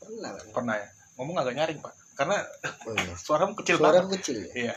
[0.00, 0.88] Pernah pernah ya?
[1.20, 1.92] Ngomong agak nyaring pak.
[2.16, 2.40] Karena
[2.88, 3.12] oh, iya.
[3.24, 4.20] suaramu kecil suara banget.
[4.24, 4.52] kecil ya?
[4.56, 4.74] Iya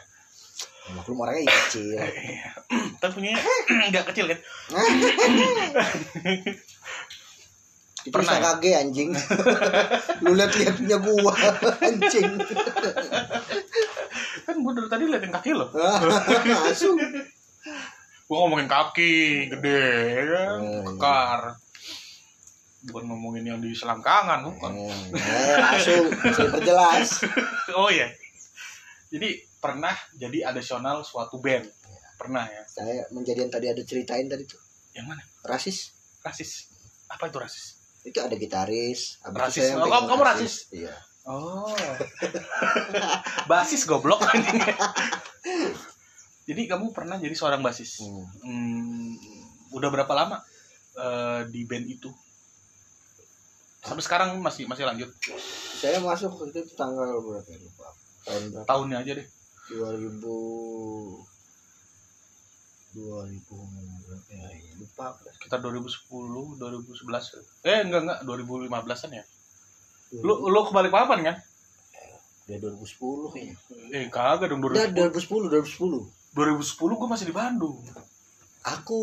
[0.91, 1.95] maklum orangnya kecil.
[2.03, 2.49] Iya.
[2.99, 3.31] tapi punya
[3.91, 4.39] nggak kecil kan?
[8.03, 8.43] Pernah ya?
[8.51, 9.09] kage anjing?
[10.19, 11.31] Lu lihat lihat punya gua
[11.87, 12.35] anjing.
[14.43, 15.71] Kan gue dari tadi liatin kaki lo.
[16.67, 16.99] Langsung
[18.23, 19.87] gue ngomongin kaki gede
[20.19, 20.59] ya kan?
[20.59, 20.81] Oh, iya.
[20.91, 21.41] kekar.
[22.83, 24.71] Bukan ngomongin yang di selangkangan bukan.
[25.15, 27.23] Eh, langsung saya perjelas.
[27.79, 28.11] Oh iya.
[29.07, 31.63] Jadi pernah jadi adisional suatu band.
[32.19, 32.63] Pernah ya.
[32.67, 34.59] Saya menjadi yang tadi ada ceritain tadi tuh.
[34.91, 35.23] Yang mana?
[35.41, 35.95] Rasis.
[36.19, 36.67] Rasis.
[37.07, 37.79] Apa itu rasis?
[38.03, 39.63] Itu ada gitaris habis Rasis.
[39.63, 40.53] itu saya Oh, kamu- kamu rasis?
[40.69, 40.91] iya.
[41.23, 41.71] Oh.
[43.49, 44.19] Basis goblok
[46.43, 48.03] jadi kamu pernah jadi seorang basis?
[48.03, 48.27] Hmm.
[48.43, 49.15] Hmm,
[49.71, 50.43] udah berapa lama
[50.93, 52.11] eh, di band itu?
[53.79, 55.07] Sampai sekarang masih masih lanjut?
[55.73, 57.57] Saya masuk itu tanggal berapa ya?
[57.57, 57.87] Lupa.
[58.23, 58.67] Tahun berapa?
[58.67, 59.27] Tahunnya aja deh
[59.71, 60.19] 2000
[62.93, 63.41] 2000
[64.05, 69.23] berapa ya lupa kita 2010 2011 eh enggak enggak 2015an ya.
[70.21, 71.35] Lu lu kebalik papan kan?
[72.45, 73.55] Ya 2010 kayaknya
[73.95, 77.79] eh kagak dong udah 2010 2010 2010 2010 gue masih di Bandung.
[78.63, 79.01] Aku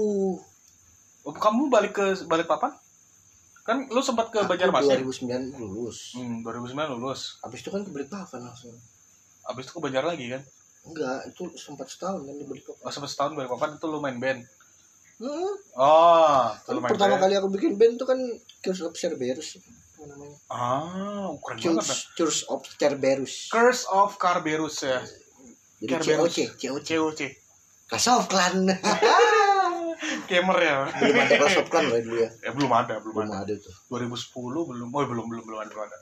[1.21, 2.73] Oh, kamu balik ke balik papan?
[3.61, 5.05] Kan lu sempat ke Banjarmasin?
[5.05, 6.17] 2009 lulus.
[6.17, 7.37] Hmm, 2009 lulus.
[7.45, 8.73] Habis itu kan ke Balikpapan langsung
[9.51, 10.43] abis itu ke Banjar lagi kan?
[10.87, 14.17] Enggak itu sempat setahun kan di Balikpapan oh, sempat setahun balik papan itu lu main
[14.17, 14.41] band?
[15.21, 15.53] Hmm.
[15.77, 17.23] oh itu kan lu main pertama band.
[17.29, 18.19] kali aku bikin band tuh kan
[18.65, 20.37] Curse of Cerberus apa namanya?
[20.49, 22.01] Ah keren banget Curse, dah.
[22.17, 23.35] Curse of Cerberus.
[23.53, 24.99] Curse of Carberus ya.
[25.85, 26.35] Jadi Cerberus.
[26.57, 27.21] COC COC
[27.91, 28.71] Clash of Clan.
[30.31, 30.77] Gamer ya.
[30.95, 32.31] Belum ada Clash of Clan lah dulu ya.
[32.39, 33.51] Ya belum ada belum, belum ada.
[33.51, 33.75] ada tuh.
[33.91, 35.99] 2010 belum oh belum belum belum ada belum ada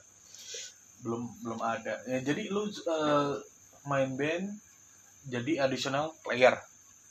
[1.02, 1.94] belum belum ada.
[2.06, 3.32] Ya, jadi lu eh,
[3.86, 4.46] main band
[5.28, 6.58] jadi additional player?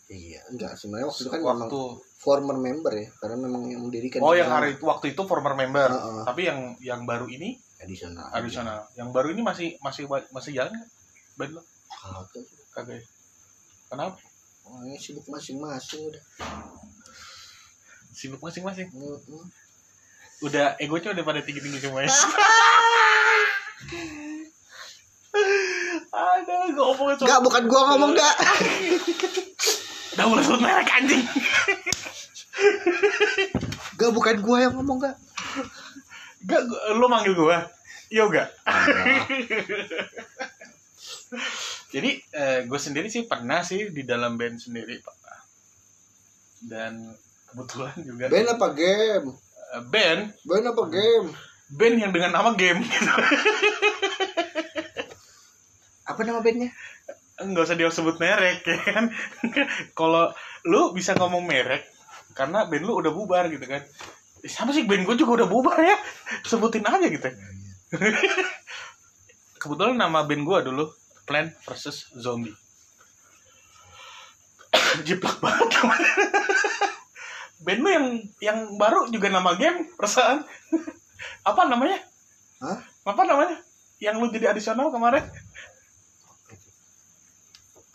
[0.07, 1.81] Iya enggak sebenarnya waktu itu kan memang waktu
[2.15, 5.91] former member ya karena memang yang mendirikan oh yang hari itu waktu itu former member.
[5.91, 6.23] Heeh.
[6.23, 7.59] tapi yang yang baru ini?
[7.83, 8.31] Additional.
[8.31, 8.87] Additional.
[8.95, 10.89] Yang baru ini masih masih masih jalan nggak
[11.35, 12.45] band lo Kagak.
[12.71, 13.05] kagak ya?
[13.91, 14.19] kenapa?
[14.67, 16.23] Orangnya sibuk masing-masing udah.
[18.15, 18.87] sibuk masing-masing?
[18.95, 19.43] Mm-mm.
[20.37, 21.81] udah egonya udah pada tinggi tinggi
[26.09, 28.35] ada ngomong soal Enggak, bukan gua ngomong enggak.
[30.17, 31.23] udah mulai sebut merek anjing
[33.93, 35.15] Enggak, bukan gua yang ngomong enggak.
[36.47, 36.61] Gak,
[36.97, 37.69] lo manggil gua
[38.07, 38.47] yoga
[41.93, 45.39] jadi eh, gue sendiri sih pernah sih di dalam band sendiri pernah
[46.67, 46.93] dan
[47.51, 49.27] kebetulan juga Band apa game?
[49.75, 51.27] eh, band Band apa game?
[51.71, 52.83] Band yang dengan nama game.
[56.09, 56.71] Apa nama bandnya?
[57.37, 59.13] nggak usah dia sebut merek ya kan?
[59.93, 60.33] Kalau
[60.65, 61.85] lu bisa ngomong merek
[62.33, 63.85] karena band lu udah bubar gitu kan.
[64.41, 65.97] Eh, sama sih band gue juga udah bubar ya.
[66.41, 67.29] Sebutin aja gitu.
[69.61, 70.89] Kebetulan nama band gue dulu
[71.27, 72.55] Plant versus Zombie.
[75.05, 75.69] Jiplak banget
[77.67, 78.05] band lu yang
[78.39, 80.47] yang baru juga nama game perasaan
[81.45, 81.99] apa namanya
[82.61, 82.79] Hah?
[83.05, 83.57] apa namanya
[83.97, 85.25] yang lu jadi adisional kemarin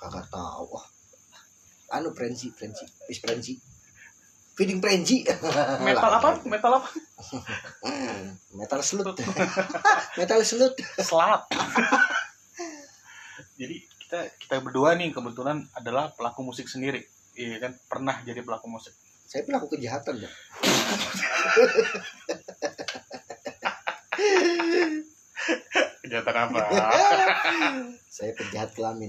[0.03, 0.67] Kagak tahu.
[0.75, 0.83] Wah.
[1.95, 2.83] Anu Frenzy, Frenzy.
[3.07, 3.55] Is Frenzy.
[4.59, 5.23] Feeding Frenzy.
[5.87, 6.89] metal apa metal apa
[8.59, 9.15] Metal slut.
[10.19, 10.75] Metal slut.
[10.99, 11.47] selat
[13.63, 16.99] jadi kita kita berdua nih kebetulan adalah pelaku musik sendiri
[17.39, 18.91] iya kan pernah jadi pelaku musik
[19.23, 20.29] Saya pelaku kejahatan ya.
[26.13, 26.61] Kejahatan apa?
[28.21, 29.09] Saya penjahat kelamin.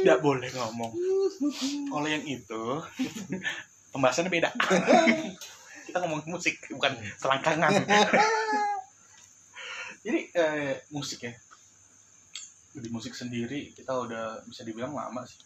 [0.00, 0.96] tidak boleh ngomong.
[1.92, 2.62] Kalau yang itu
[3.92, 4.56] pembahasannya beda.
[5.92, 7.84] Kita ngomong musik bukan selangkangan.
[10.00, 11.36] Jadi eh, musik ya.
[12.72, 15.40] Di musik sendiri kita udah bisa dibilang lama sih.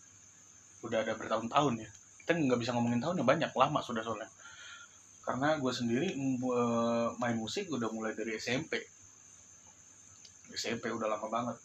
[0.87, 1.91] Udah ada bertahun-tahun ya.
[2.23, 3.51] Kita nggak bisa ngomongin tahun ya banyak.
[3.59, 4.31] Lama sudah soalnya.
[5.27, 9.00] Karena gue sendiri eh, main musik udah mulai dari SMP
[10.53, 11.57] SMP udah lama banget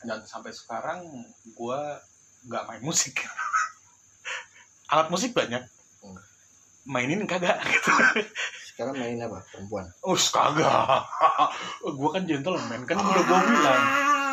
[0.00, 1.02] dan sampai sekarang
[1.44, 1.80] gue
[2.44, 3.24] nggak main musik
[4.92, 5.62] alat musik banyak
[5.98, 6.14] Hmm.
[6.86, 7.90] mainin kagak gitu
[8.64, 9.42] Sekarang main apa?
[9.44, 9.90] Perempuan.
[10.00, 11.02] Us kagak
[11.98, 13.82] gue kan gentleman kan udah gue bilang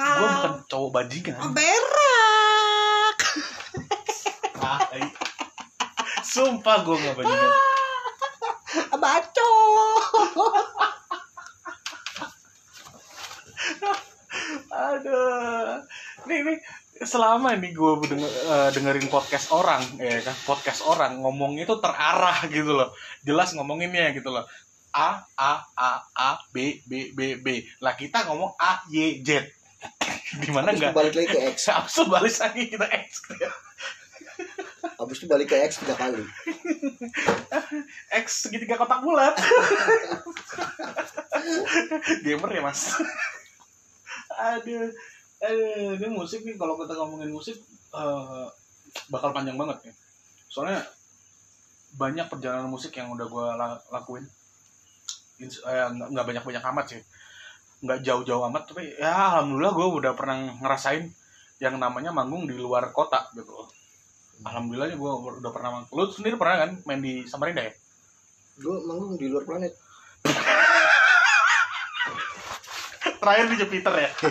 [0.06, 3.20] gue bukan cowok bajingan Berak.
[4.56, 5.04] Tai.
[6.22, 7.52] sumpah gue nggak bajingan
[8.96, 9.50] Baco.
[14.86, 15.82] Aduh.
[16.30, 16.58] Nih, nih
[17.04, 22.45] selama ini gue denger, eh, dengerin podcast orang, ya kan, podcast orang ngomongnya itu terarah
[22.48, 22.95] gitu loh.
[23.26, 24.45] Jelas ngomonginnya gitu loh.
[24.95, 27.67] A A A A B B B B.
[27.84, 29.43] Lah kita ngomong A Y Z.
[30.41, 30.95] Di mana enggak?
[30.95, 31.67] balik lagi ke X.
[31.76, 33.10] Habis itu balik lagi kita X.
[34.95, 36.24] Habis itu balik ke X tiga kali.
[38.24, 39.36] X segitiga kotak bulat.
[42.26, 42.95] Gamer ya mas.
[44.36, 44.91] Aduh,
[45.39, 47.58] aduh, ini musik nih kalau kita ngomongin musik
[47.95, 48.45] eh,
[49.12, 49.93] bakal panjang banget ya.
[50.52, 50.84] Soalnya
[51.95, 53.48] banyak perjalanan musik yang udah gue
[53.91, 54.26] lakuin.
[55.39, 57.02] Eh, nggak nggak banyak-banyak amat sih.
[57.84, 61.12] Nggak jauh-jauh amat, tapi ya alhamdulillah gue udah pernah ngerasain
[61.60, 63.67] yang namanya manggung di luar kota gitu.
[64.43, 67.71] alhamdulillahnya gue udah pernah lu sendiri pernah kan main di Samarinda ya
[68.60, 69.71] gue manggung di luar planet
[73.26, 74.10] terakhir di Jupiter ya?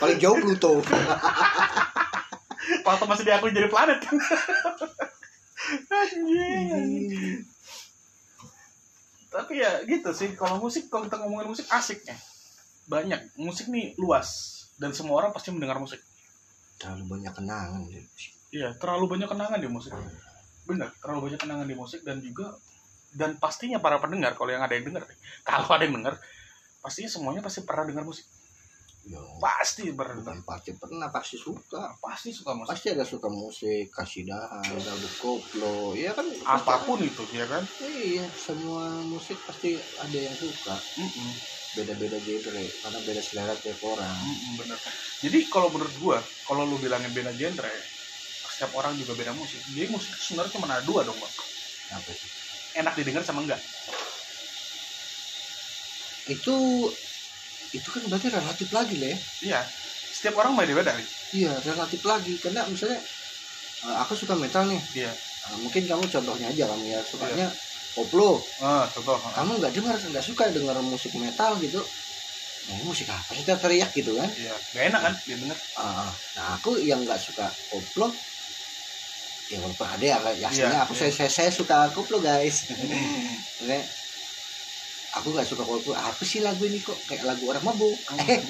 [0.00, 0.72] Paling jauh Pluto.
[2.86, 4.04] Waktu masih diakui jadi planet.
[5.88, 7.40] Anjing.
[9.28, 12.16] tapi ya gitu sih kalau musik kalau kita ngomongin musik asik ya.
[12.88, 13.36] Banyak.
[13.40, 14.60] Musik nih luas.
[14.76, 16.00] Dan semua orang pasti mendengar musik.
[16.76, 18.02] Terlalu banyak kenangan ya.
[18.48, 19.92] iya terlalu banyak kenangan di musik.
[20.64, 22.56] Benar terlalu banyak kenangan di musik dan juga
[23.12, 25.04] dan pastinya para pendengar kalau yang ada yang dengar
[25.48, 26.20] kalau ada yang dengar
[26.78, 28.26] pastinya semuanya pasti pernah dengar musik.
[29.08, 31.96] Yo, pasti pernah pasti pernah pasti suka.
[32.02, 32.70] Pasti suka musik.
[32.74, 36.28] Pasti ada suka musik kasidahan lagu koplo ya kan?
[36.28, 37.64] Pasti apa pun itu ya kan?
[37.80, 40.76] Iya semua musik pasti ada yang suka.
[41.72, 44.18] Beda-beda genre karena beda selera tiap orang.
[44.18, 44.78] Mm-mm, bener.
[45.24, 47.72] Jadi kalau menurut gua kalau lu bilangin beda genre
[48.44, 49.64] setiap orang juga beda musik.
[49.72, 51.34] Jadi musik sebenarnya cuma ada dua dong bang.
[51.96, 52.28] Apa sih
[52.76, 53.62] enak didengar sama enggak
[56.28, 56.56] itu
[57.72, 59.60] itu kan berarti relatif lagi lah ya iya.
[60.08, 62.40] Setiap orang beda-beda nih iya relatif lagi.
[62.40, 63.00] Karena misalnya
[63.84, 64.80] eh, aku suka metal nih.
[64.96, 65.12] Iya.
[65.12, 67.00] Nah, mungkin kamu contohnya aja kamu ya.
[67.04, 67.48] Sukanya
[67.92, 71.80] koplo ah contoh kamu nggak dengar nggak suka dengar musik metal gitu.
[72.68, 73.44] Nah, ini musik apa sih?
[73.44, 74.28] Teriak gitu kan?
[74.32, 74.54] Iya.
[74.72, 75.14] Gak enak kan?
[75.28, 78.12] Dia denger Ah, nah aku yang nggak suka koplo
[79.48, 81.00] ya walaupun ada ya ya aslinya Iya, aku iya.
[81.08, 82.64] saya, saya saya suka koplo guys.
[82.68, 83.80] Maksudnya,
[85.08, 87.04] aku nggak suka koplo apa sih lagu ini kok?
[87.08, 88.04] Kayak lagu orang mabuk.
[88.16, 88.44] Eh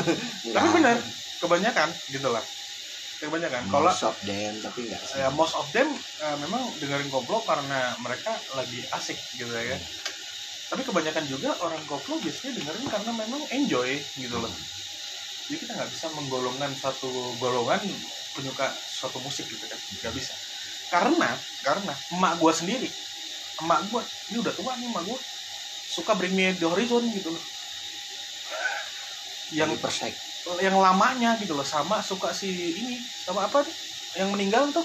[0.54, 0.96] tapi benar
[1.40, 2.44] kebanyakan gitu lah.
[3.22, 3.70] Kebanyakan.
[3.70, 5.22] Kalau kalau of them tapi nggak sih.
[5.22, 9.78] Ya, most of them eh, memang dengerin koplo karena mereka lagi asik gitu ya.
[10.68, 14.52] Tapi kebanyakan juga orang koplo biasanya dengerin karena memang enjoy gitu loh.
[15.48, 17.84] Jadi kita nggak bisa menggolongkan satu golongan
[18.32, 19.78] penyuka suatu musik gitu kan.
[20.00, 20.34] Nggak bisa.
[20.90, 22.90] Karena karena emak gua sendiri
[23.62, 25.18] emak gua ini udah tua nih emak gua
[25.92, 27.44] suka bring me the horizon gitu loh.
[29.52, 30.16] Yang persek
[30.58, 33.76] yang lamanya gitu loh sama suka si ini sama apa nih
[34.18, 34.82] yang meninggal tuh.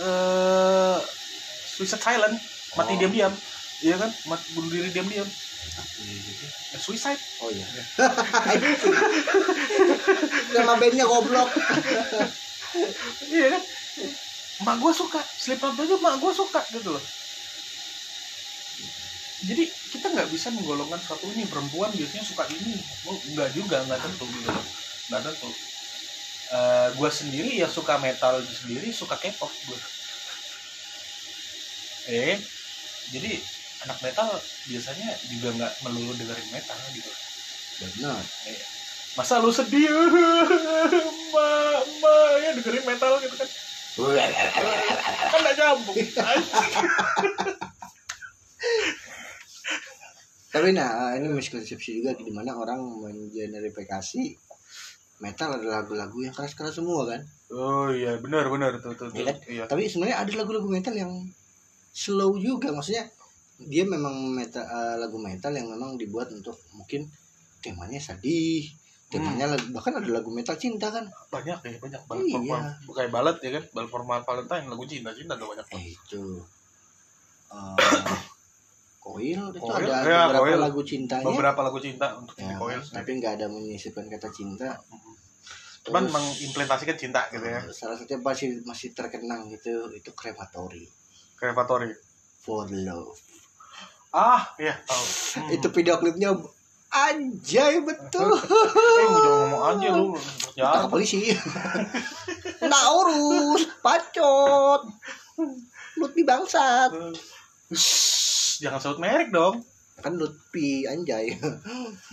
[0.00, 0.98] Eh
[1.68, 2.40] Suicide Silent
[2.74, 2.98] mati Oh.
[2.98, 3.36] diam-diam.
[3.84, 4.10] Iya kan?
[4.26, 5.28] Mati bunuh diri diam-diam.
[6.72, 7.20] Ya, suicide.
[7.40, 7.66] Oh iya.
[10.56, 11.52] Nama bandnya goblok.
[13.28, 13.62] Iya kan?
[14.64, 15.20] Mak gue suka.
[15.36, 17.04] Slipknot aja mak gue suka gitu loh
[19.40, 22.84] jadi kita nggak bisa menggolongkan suatu ini perempuan biasanya suka ini.
[23.08, 24.52] Oh, nggak juga nggak tentu gitu.
[25.08, 25.48] Nggak tentu.
[26.98, 29.80] Gue sendiri ya suka metal sendiri suka K-pop gue
[32.10, 32.42] eh
[33.12, 33.38] jadi
[33.86, 37.10] anak metal biasanya juga nggak melulu dengerin metal gitu.
[37.78, 38.24] Benar.
[39.14, 39.88] Masa lu sedih?
[41.30, 43.48] Ma ma ya dengerin metal gitu kan.
[45.30, 45.96] Kan nggak nyambung
[50.50, 54.22] tapi nah ini miskonsepsi juga di mana orang mengenerifikasi
[55.20, 57.20] metal adalah lagu-lagu yang keras-keras semua kan?
[57.52, 59.14] Oh iya benar benar tuh tuh, tuh.
[59.14, 59.36] Iya kan?
[59.46, 59.64] iya.
[59.68, 61.12] Tapi sebenarnya ada lagu-lagu metal yang
[61.92, 63.04] slow juga maksudnya
[63.60, 67.04] dia memang metal, eh, lagu metal yang memang dibuat untuk mungkin
[67.60, 68.64] temanya sedih
[69.10, 71.04] temanya lagu- bahkan ada lagu metal cinta kan?
[71.28, 72.34] Banyak ya banyak banget Iya.
[72.40, 72.60] formal
[72.96, 73.64] kayak balet ya kan?
[73.76, 76.24] Balet formal Valentine lagu cinta cinta tuh banyak eh itu.
[77.50, 77.76] Eh,
[79.10, 80.60] koil itu Koil, ada ya, beberapa Koil.
[80.62, 81.26] lagu cintanya.
[81.26, 84.78] Beberapa lagu cinta untuk ya, koil tapi nggak ada menyisipkan kata cinta.
[85.80, 87.60] Cuman Terus, mengimplementasikan cinta gitu ya.
[87.66, 90.86] Eh, salah satunya masih masih terkenang gitu itu krematori
[91.40, 91.90] krematori
[92.38, 93.16] for love.
[94.12, 95.04] Ah iya tahu.
[95.40, 95.48] Hmm.
[95.56, 96.36] itu video klipnya
[96.92, 98.36] anjay betul.
[99.00, 100.06] Eh jangan ngomong aja lu.
[100.54, 101.32] Ya polisi
[102.60, 104.84] nggak urus pacot
[105.96, 106.92] Lutfi bangsat.
[107.72, 108.29] Shh,
[108.60, 109.64] jangan sebut merek dong.
[110.00, 111.36] Kan Lutfi anjay.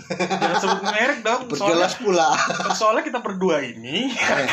[0.09, 2.29] Jangan sebut merek dong soalnya berjelas pula.
[2.73, 4.11] soalnya kita berdua ini.
[4.11, 4.47] Eh,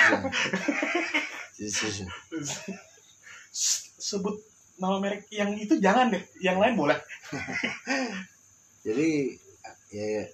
[3.54, 4.38] s- sebut
[4.74, 6.98] nama merek yang itu jangan deh yang lain boleh.
[8.86, 9.34] Jadi
[9.90, 10.24] ya, ya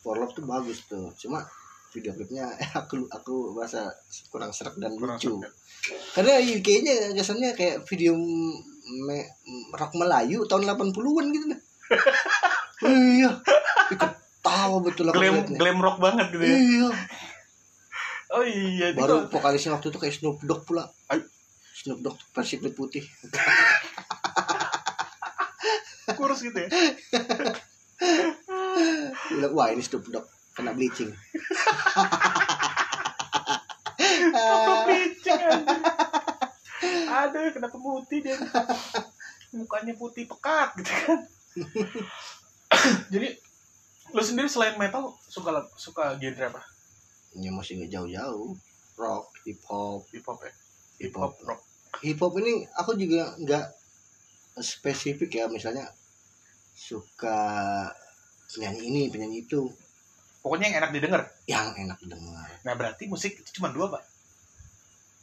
[0.00, 1.10] for love tuh bagus tuh.
[1.18, 1.44] Cuma
[1.92, 2.46] video klipnya
[2.80, 3.88] aku aku merasa
[4.28, 5.52] kurang serak dan Kurang lucu serak.
[6.12, 8.12] karena ya kayaknya kesannya kayak video
[8.88, 9.18] me,
[9.76, 11.60] rock Melayu tahun 80-an gitu nah.
[12.88, 13.30] iya
[13.92, 14.12] ikut
[14.44, 15.58] tawa betul aku glam liatnya.
[15.58, 16.88] glam rock banget gitu ya iya
[18.36, 21.24] oh iya itu baru vokalisnya waktu itu kayak Snoop Dogg pula Ay.
[21.72, 23.04] Snoop Dogg versi kulit putih
[26.16, 26.68] kurus gitu ya
[29.56, 31.14] wah ini Snoop Dogg kena bleaching
[35.58, 35.82] anjing.
[37.08, 38.36] Aduh, kenapa putih dia?
[39.50, 41.20] Mukanya putih pekat gitu kan.
[43.12, 43.28] Jadi
[44.14, 46.62] lu sendiri selain metal suka suka genre apa?
[47.36, 48.56] ya masih nggak jauh-jauh
[48.96, 50.52] rock hip hop Hip hop ya?
[50.96, 51.60] hip hop rock.
[52.00, 53.66] hip hop ini aku juga nggak
[54.64, 55.84] spesifik ya misalnya
[56.72, 57.36] suka
[58.48, 59.68] penyanyi ini penyanyi itu
[60.38, 61.22] Pokoknya yang enak didengar.
[61.44, 64.02] yang enak dengar Nah, berarti musik itu cuma dua, Pak.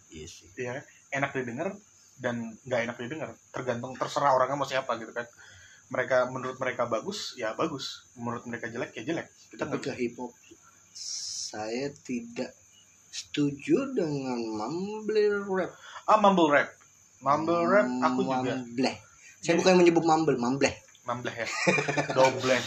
[0.09, 0.83] iya sih Iya, kan?
[1.13, 1.67] enak didengar
[2.15, 3.29] dan nggak enak didengar.
[3.49, 5.27] Tergantung terserah orangnya mau siapa gitu kan.
[5.87, 8.07] Mereka menurut mereka bagus, ya bagus.
[8.15, 9.27] Menurut mereka jelek, ya jelek.
[9.49, 10.31] Kita tapi ke hip hop
[10.95, 12.51] saya tidak
[13.07, 15.71] setuju dengan mumble rap
[16.03, 16.67] Ah, mumble rap.
[17.19, 18.91] Mumble rap aku juga mumble
[19.35, 20.71] saya Jadi- bukan menyebut mumble mumble
[21.03, 21.47] mumble ya.
[22.11, 22.49] Double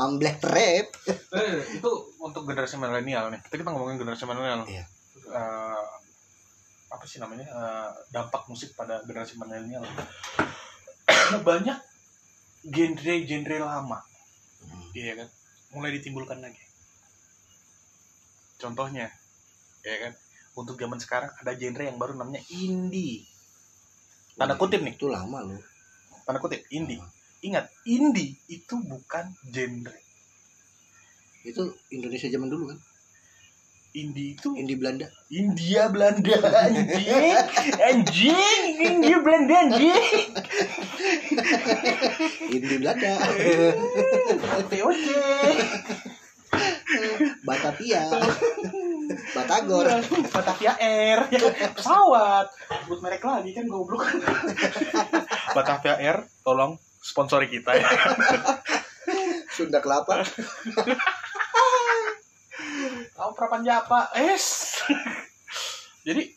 [0.00, 0.88] mumble rap
[1.36, 3.40] Eh, itu untuk generasi milenial nih.
[3.44, 4.64] Kita kita ngomongin generasi milenial.
[4.64, 4.84] Iya.
[5.28, 5.86] Eh,
[6.90, 7.44] apa sih namanya?
[7.44, 9.84] Eh, dampak musik pada generasi milenial.
[11.48, 11.78] Banyak
[12.64, 14.00] genre-genre lama,
[14.96, 15.28] iya kan?
[15.76, 16.60] Mulai ditimbulkan lagi.
[18.58, 19.08] Contohnya,
[19.84, 20.12] ya kan?
[20.58, 23.24] Untuk zaman sekarang ada genre yang baru namanya indie.
[24.36, 25.60] Tanda kutip nih, itu lama loh
[26.30, 27.02] tanda kutip indie.
[27.40, 29.96] Ingat, indie itu bukan genre.
[31.40, 32.78] itu Indonesia zaman dulu kan?
[33.90, 35.08] Indie itu Indie Belanda.
[35.34, 37.34] India Belanda anjing.
[37.90, 40.04] Anjing India Belanda anjing.
[42.54, 43.18] Indie Belanda.
[44.62, 45.18] Oke oke
[47.42, 48.02] Batavia.
[49.34, 49.86] Batagor.
[50.28, 51.26] Batavia Air.
[51.74, 52.46] Pesawat.
[52.86, 54.06] Buat merek lagi kan goblok.
[55.50, 57.88] Batavia Air tolong sponsori kita ya.
[59.56, 60.22] Sunda Kelapa.
[63.16, 64.12] Tahu perapan Japa?
[64.16, 64.78] Es.
[66.06, 66.32] Jadi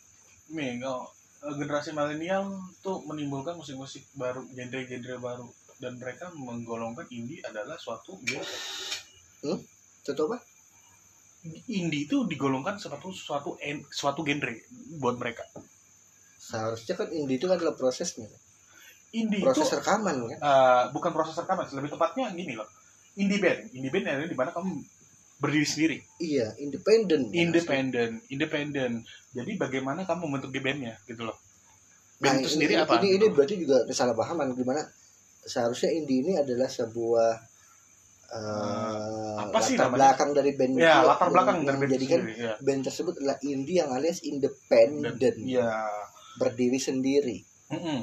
[0.52, 1.08] nih kalau
[1.44, 2.52] eh, generasi milenial
[2.84, 5.48] tuh menimbulkan musik-musik baru genre-genre baru.
[5.80, 8.56] Dan mereka menggolongkan indie adalah suatu genre.
[10.04, 10.38] Contoh apa?
[11.68, 13.60] indie itu digolongkan suatu suatu
[13.92, 14.54] suatu genre
[14.96, 15.44] buat mereka.
[16.40, 18.24] Seharusnya kan indie itu kan adalah prosesnya
[19.14, 22.66] Indie Proses itu rekaman kan eh, bukan proses rekaman, lebih tepatnya gini loh.
[23.14, 24.70] Indie band, indie band adalah di mana kamu
[25.34, 28.92] berdiri sendiri, Iya independen independen, independen.
[29.30, 31.36] Jadi bagaimana kamu membentuk di bandnya gitu loh.
[32.16, 32.92] Nah, Band itu ini, sendiri ini, apa?
[32.96, 34.82] Ini, ini berarti juga kesalahpahaman gimana
[35.40, 37.30] seharusnya indie ini adalah sebuah
[38.30, 39.94] eh, Apa sih latar namanya?
[39.94, 42.40] belakang dari band ya itu latar yang- belakang yang dari band itu menjadikan sendiri.
[42.40, 42.52] Ya.
[42.58, 45.70] band tersebut adalah indie yang alias independen Ya,
[46.34, 47.36] berdiri sendiri
[47.68, 48.00] mm-mm,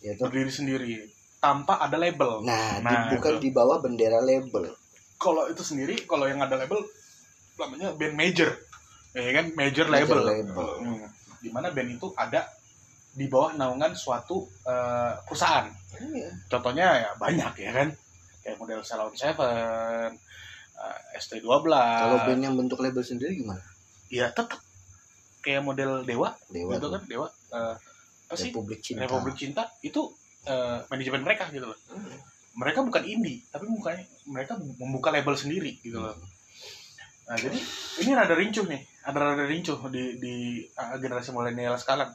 [0.00, 0.92] yaitu berdiri sendiri
[1.38, 2.42] tanpa ada label.
[2.42, 3.40] nah, di- Nah, bukan itu.
[3.40, 4.74] di bawah bendera label
[5.16, 6.78] Kalau itu sendiri, kalau yang ada label
[7.56, 8.54] namanya band major,
[9.12, 10.20] ya kan major, Major label.
[10.22, 10.68] label.
[10.78, 11.10] Hmm.
[11.36, 12.46] Di mana band itu ada
[13.10, 15.66] di bawah naungan suatu eh, perusahaan.
[15.98, 16.30] Iya.
[16.46, 17.88] Contohnya ya banyak ya kan,
[18.40, 20.14] kayak model Salon Seven,
[20.76, 21.66] eh, ST12.
[21.66, 23.58] kalau band yang bentuk label sendiri gimana
[24.08, 24.62] ya tetap
[25.40, 27.26] kayak model Dewa, Dewa gitu kan Dewa.
[27.50, 27.74] eh,
[28.28, 28.52] apa sih?
[28.52, 30.12] Republik Cinta Republik Cinta itu
[30.44, 31.78] eh, manajemen mereka gitu loh.
[32.58, 36.12] Mereka bukan indie, tapi mukanya mereka membuka label sendiri gitu loh.
[37.28, 37.56] Nah, jadi
[38.04, 40.34] ini rada rincuh nih, ada rada rincuh di di
[40.76, 42.12] uh, generasi milenial sekarang.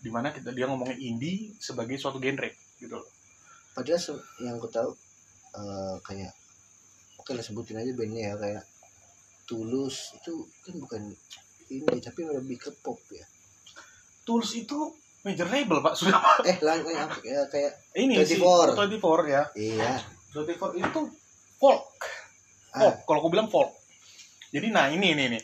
[0.00, 2.50] Di mana kita dia ngomongin indie sebagai suatu genre
[2.82, 3.06] gitu loh.
[3.72, 4.90] padahal yang aku tahu
[5.56, 6.32] eh, kayak
[7.16, 8.64] oke lah sebutin aja bandnya ya kayak
[9.46, 11.02] Tulus itu kan bukan
[11.70, 13.24] indie tapi lebih ke pop ya
[14.26, 14.78] Tools itu
[15.22, 15.94] major label, Pak.
[15.98, 18.98] Sudah eh lang yang ya, kayak ini sih 24.
[18.98, 19.42] 24 ya.
[19.54, 20.02] iya
[20.34, 21.00] 24 itu
[21.58, 21.82] folk.
[22.74, 22.80] Ah.
[22.90, 23.70] Folk, kalau aku bilang folk.
[24.52, 25.42] Jadi nah ini ini nih.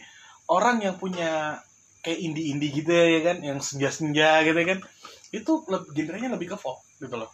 [0.49, 1.61] Orang yang punya
[2.03, 4.79] kayak indie-indie gitu ya kan, yang senja-senja gitu kan.
[5.31, 7.31] Itu lebih genrenya lebih ke folk gitu loh.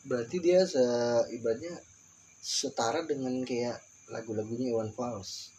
[0.00, 0.80] berarti dia se
[1.28, 1.76] ibaratnya
[2.40, 3.76] setara dengan kayak
[4.08, 5.52] lagu-lagunya Iwan Fals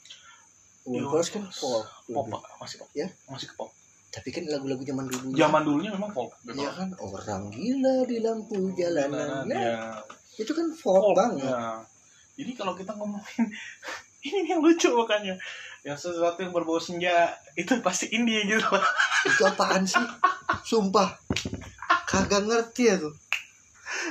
[0.90, 1.86] Iwan Fals kan Fals.
[2.10, 2.26] pop.
[2.26, 2.42] Pak.
[2.58, 2.90] masih pop.
[2.98, 3.08] Ya?
[3.30, 3.70] Masih ke pop.
[4.12, 6.60] Tapi kan lagu-lagu zaman dulu Zaman dulunya memang folk gitu.
[6.60, 9.48] ya kan orang gila di lampu jalanan.
[9.48, 9.80] Nah, ya.
[10.36, 11.48] itu kan folk, banget.
[11.48, 11.80] ya.
[12.36, 13.48] Jadi kalau kita ngomongin
[14.28, 15.40] ini yang lucu makanya.
[15.82, 18.68] Yang sesuatu yang berbau senja itu pasti indie gitu.
[19.26, 20.04] Itu apaan sih?
[20.62, 21.16] Sumpah.
[22.06, 23.10] Kagak ngerti aku.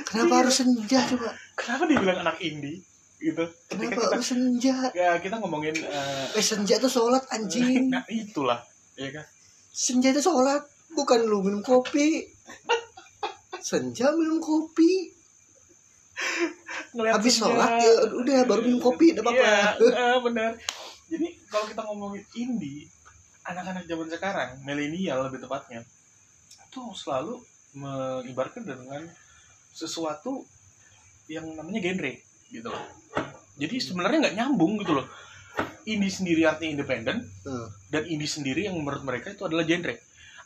[0.09, 0.39] Kenapa Iya.
[0.43, 1.29] harus senja coba?
[1.55, 2.81] Kenapa dibilang anak indie
[3.21, 3.45] gitu?
[3.69, 4.75] Ketika kenapa kita harus senja?
[4.97, 7.87] Ya kita ngomongin eh, eh senja tuh sholat anjing.
[7.93, 8.59] Nah itulah
[8.97, 9.25] ya kan
[9.71, 12.27] senja itu sholat bukan lu minum kopi.
[13.63, 15.15] Senja minum kopi.
[16.91, 17.47] Ngeliat habis senja.
[17.47, 19.51] sholat ya udah baru minum kopi udah apa-apa.
[19.79, 20.51] Iya, benar.
[21.07, 22.87] Jadi kalau kita ngomongin indie
[23.47, 25.81] anak-anak zaman sekarang milenial lebih tepatnya
[26.71, 27.41] itu selalu
[27.75, 29.03] mengibarkan dengan
[29.71, 30.45] sesuatu
[31.31, 32.13] yang namanya genre
[32.51, 32.85] gitu loh.
[33.55, 35.07] Jadi sebenarnya nggak nyambung gitu loh
[35.83, 37.67] indie sendiri artinya independen Hmm.
[37.89, 39.95] dan indie sendiri yang menurut mereka itu adalah genre.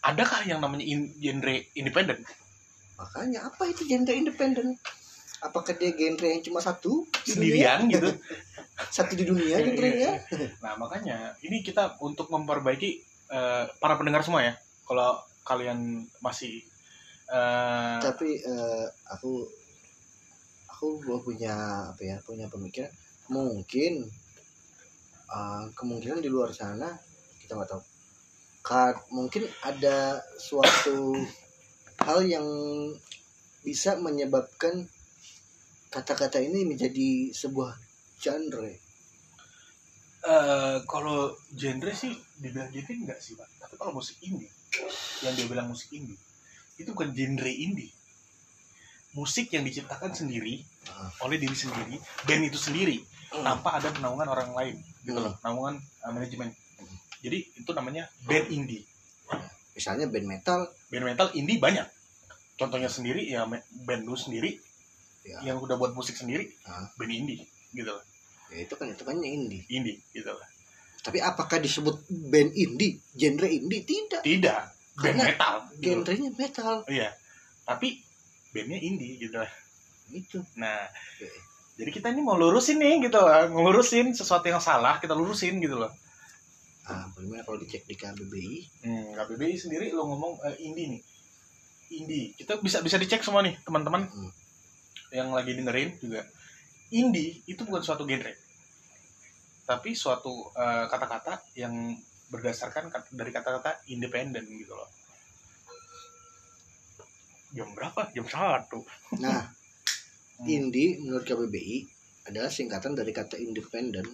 [0.02, 2.22] Adakah yang namanya in- genre independen
[2.96, 4.80] makanya apa itu genre independen
[5.44, 8.08] apakah dia genre yang cuma satu sendirian gitu.
[8.92, 10.12] Satu di dunia Iya, genrenya?
[10.60, 12.90] Nah, makanya ini kita untuk memperbaiki
[13.32, 14.54] eh, para pendengar semua ya.
[14.84, 16.60] Kalau kalian masih
[17.32, 19.48] eh, tapi eh, aku
[20.68, 21.56] aku punya
[21.88, 22.92] apa ya punya pemikiran.
[23.32, 24.12] Mungkin
[25.28, 26.90] eh, kemungkinan di luar sana
[27.42, 27.84] kita nggak tahu
[28.66, 31.14] Ka- mungkin ada suatu
[32.02, 32.48] hal yang
[33.62, 34.90] bisa menyebabkan
[35.90, 37.78] kata-kata ini menjadi sebuah
[38.18, 38.74] genre
[40.26, 42.10] eh, kalau genre sih
[42.42, 43.46] dibilang genre enggak sih, Pak.
[43.62, 44.50] Tapi kalau musik indie
[45.22, 46.18] yang dia bilang musik indie
[46.76, 47.94] itu bukan genre indie.
[49.16, 51.10] Musik yang diciptakan sendiri Ah.
[51.26, 52.98] oleh diri sendiri, band itu sendiri
[53.32, 56.50] tanpa ada naungan orang lain gitu loh, naungan eh, manajemen.
[57.22, 58.84] Jadi itu namanya band indie.
[59.72, 60.60] misalnya band metal.
[60.88, 61.84] Band metal indie banyak.
[62.56, 63.44] Contohnya sendiri ya
[63.84, 64.56] band lu sendiri
[65.26, 65.42] Ya.
[65.42, 66.86] yang udah buat musik sendiri Ah.
[66.96, 67.42] band indie
[67.72, 68.00] gitu loh.
[68.48, 69.66] Ya itu kan itu kan indie.
[69.68, 70.46] Indie gitu loh.
[71.02, 73.82] Tapi apakah disebut band indie genre indie?
[73.84, 74.22] Tidak.
[74.22, 74.60] Tidak.
[74.96, 75.82] Band Karena metal gitu.
[75.84, 76.74] genrenya metal.
[76.88, 77.10] Iya.
[77.66, 78.00] Tapi
[78.54, 79.52] bandnya indie gitu lah.
[80.08, 80.40] Itu.
[80.56, 80.86] Nah
[81.18, 81.28] Oke.
[81.76, 83.32] Jadi kita ini mau lurusin nih gitu loh.
[83.52, 85.92] Ngelurusin sesuatu yang salah kita lurusin gitu loh.
[86.88, 88.56] Ah bagaimana kalau dicek di KBBI
[88.86, 91.02] hmm, KBBI sendiri lo ngomong eh, indie nih.
[92.00, 94.08] Indie kita bisa bisa dicek semua nih teman-teman.
[94.08, 94.32] Hmm.
[95.14, 96.24] yang lagi dengerin juga.
[96.92, 98.32] Indie itu bukan suatu genre.
[99.68, 101.76] Tapi suatu eh, kata-kata yang
[102.32, 104.90] berdasarkan kat- dari kata-kata independen gitu loh.
[107.56, 108.12] Jam berapa?
[108.16, 108.84] Jam satu.
[109.20, 109.44] Nah
[110.40, 110.48] Hmm.
[110.48, 111.78] indie menurut KBBI
[112.28, 114.06] adalah singkatan dari kata independen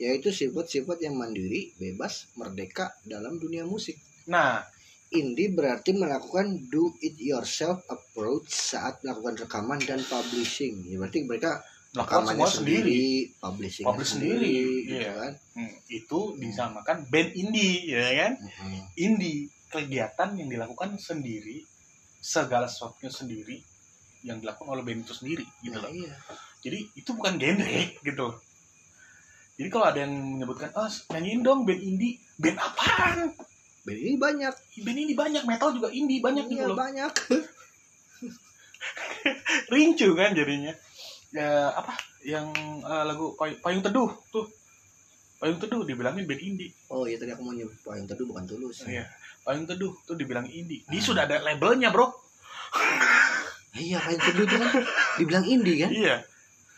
[0.00, 4.64] yaitu sifat-sifat yang mandiri bebas merdeka dalam dunia musik nah
[5.10, 10.86] Indie berarti melakukan do it yourself approach saat melakukan rekaman dan publishing.
[10.86, 13.02] Ya berarti mereka melakukan rekamannya semua sendiri,
[13.42, 14.54] publishing Publish sendiri,
[14.86, 15.12] gitu iya.
[15.18, 15.32] kan.
[15.58, 18.78] Hmm, itu disamakan band indie ya kan Mhm.
[19.02, 21.66] indie kegiatan yang dilakukan sendiri
[22.22, 23.56] segala sesuatunya sendiri
[24.22, 25.90] yang dilakukan oleh band itu sendiri gitu Nah, loh.
[25.90, 26.12] iya.
[26.60, 27.68] jadi itu bukan genre
[28.00, 28.28] gitu
[29.54, 32.16] jadi kalau ada yang menyebutkan ah nyanyiin dong band indie.
[32.34, 33.36] Band apaan?
[33.82, 36.76] Band ini banyak, band ini banyak metal juga indie banyak gitu iya loh.
[36.78, 37.12] banyak.
[39.68, 40.72] rincu kan jadinya.
[41.30, 41.92] Ya apa?
[42.22, 42.46] Yang
[42.80, 44.48] eh, lagu Pay- payung teduh tuh.
[45.36, 46.72] Payung teduh dibilangin band indie.
[46.88, 48.84] Oh iya tadi aku mau nyebut payung teduh bukan tulus.
[48.84, 49.04] Iya.
[49.40, 50.84] payung teduh tuh dibilang indie.
[50.86, 51.04] Dia Ah.
[51.04, 52.08] sudah ada labelnya bro
[53.70, 54.70] Iya payung teduh itu kan
[55.18, 55.90] dibilang indie kan.
[55.94, 56.16] iya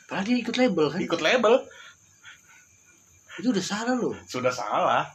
[0.05, 1.01] Padahal dia ikut label kan.
[1.01, 1.55] ikut label
[3.41, 4.13] Itu udah salah loh.
[4.29, 5.09] sudah salah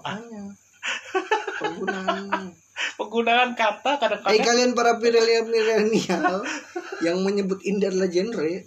[0.00, 0.56] Makanya
[1.60, 2.48] penggunaan
[2.98, 6.42] penggunaan kata Eh kadang-kadang kalian para milenial
[7.04, 8.66] yang menyebut indie adalah genre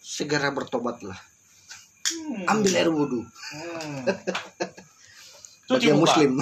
[0.00, 1.18] segera bertobatlah.
[2.12, 2.46] Hmm.
[2.46, 3.22] Ambil air wudhu.
[3.26, 4.06] Hmm.
[5.66, 6.32] Bagi cuci yang muka muslim.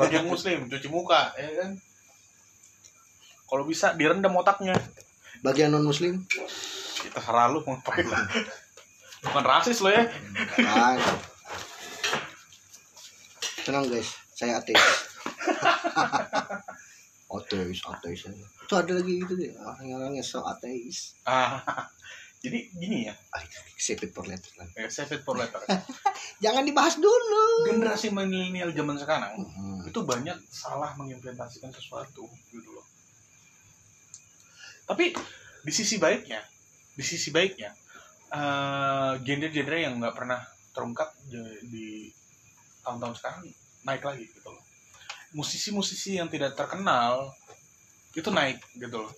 [0.00, 1.70] bagi yang muslim cuci muka ya kan
[3.52, 4.72] kalau bisa direndam otaknya
[5.38, 8.22] Bagi yang non muslim, kita terserah lu mau ngapain lah
[9.22, 10.02] bukan rasis lo ya
[10.56, 10.98] kan.
[13.62, 14.78] Tenang guys, saya ateis.
[17.36, 18.20] ateis, ateis.
[18.62, 21.14] Itu ada lagi gitu deh, orang-orang yang so ateis.
[21.22, 21.62] ah
[22.42, 23.14] jadi gini ya
[23.78, 25.62] save it for later eh, save it for later
[26.42, 27.70] Jangan dibahas dulu.
[27.70, 29.86] generasi milenial zaman sekarang Hmm.
[29.86, 32.82] itu banyak salah mengimplementasikan sesuatu gitu loh
[34.92, 35.16] tapi
[35.64, 36.44] di sisi baiknya
[36.92, 37.72] di sisi baiknya
[38.28, 40.40] eh, genre-genre yang nggak pernah
[40.76, 41.88] terungkap di- di
[42.84, 43.40] tahun-tahun sekarang
[43.88, 44.64] naik lagi gitu loh.
[45.32, 47.32] Musisi-musisi yang tidak terkenal
[48.12, 49.12] itu naik gitu loh.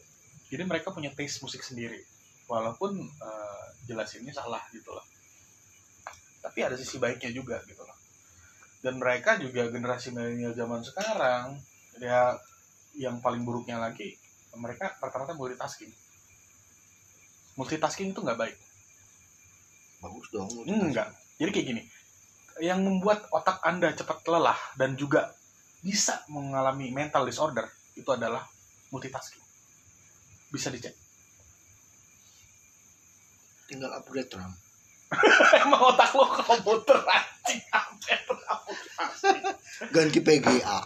[0.47, 1.99] Jadi mereka punya taste musik sendiri.
[2.47, 5.03] Walaupun eh, jelasinnya salah gitu loh.
[6.43, 7.99] Tapi ada sisi baiknya juga gitu loh.
[8.79, 11.59] Dan mereka juga generasi milenial zaman sekarang
[11.99, 12.37] ya
[12.95, 14.19] yang paling buruknya lagi
[14.59, 15.91] mereka rata-rata multitasking.
[17.59, 18.57] Multitasking itu nggak baik.
[20.03, 20.51] Bagus dong.
[20.69, 21.83] enggak jadi kayak gini
[22.63, 25.35] yang membuat otak anda cepat lelah dan juga
[25.83, 27.67] bisa mengalami mental disorder
[27.99, 28.47] itu adalah
[28.95, 29.43] multitasking.
[30.55, 30.95] Bisa dicek.
[33.67, 34.55] Tinggal upgrade RAM.
[35.67, 38.23] Emang otak lo komputer anjing Ampet
[39.91, 40.79] ganti PGA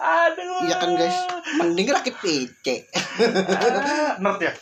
[0.00, 0.64] Aduh.
[0.64, 1.18] Iya kan guys.
[1.60, 4.52] Mending rakit PC Ah, Nerd ya?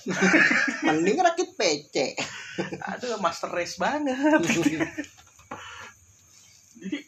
[0.86, 2.18] Mending rakit PC
[2.82, 4.16] Aduh master race banget.
[6.80, 6.98] Jadi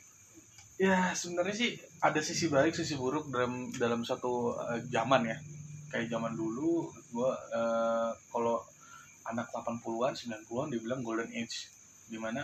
[0.82, 1.70] Ya sebenarnya sih
[2.02, 5.38] ada sisi baik sisi buruk dalam dalam satu eh, zaman ya.
[5.94, 8.58] Kayak zaman dulu gua eh, kalau
[9.30, 11.70] anak 80-an 90-an dibilang golden age.
[12.10, 12.42] Di mana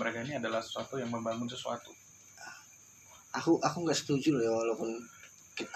[0.00, 1.92] mereka ini adalah sesuatu yang membangun sesuatu
[3.32, 4.88] aku aku nggak setuju loh ya walaupun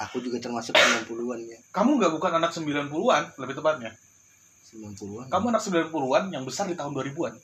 [0.00, 1.58] aku juga termasuk 90-an ya.
[1.72, 3.92] Kamu nggak bukan anak 90-an lebih tepatnya.
[4.66, 7.34] 90-an kamu anak 90-an yang besar di tahun 2000-an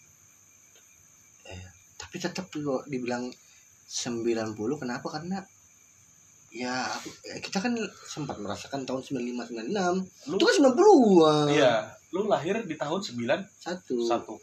[2.13, 3.33] tapi tetap kalau dibilang
[3.89, 5.07] 90 kenapa?
[5.09, 5.41] Karena
[6.53, 7.73] ya aku ya kita kan
[8.05, 13.49] sempat merasakan tahun 95 96 lu itu kan 90-an iya lu lahir di tahun 91
[14.05, 14.37] satu.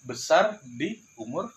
[0.00, 1.52] Besar di umur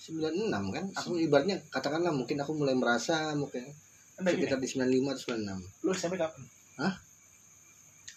[0.00, 3.68] 96 kan aku ibaratnya katakanlah mungkin aku mulai merasa mungkin
[4.16, 6.42] Anda gini, sekitar di 95 atau 96 lu SMP kapan?
[6.80, 6.94] Hah?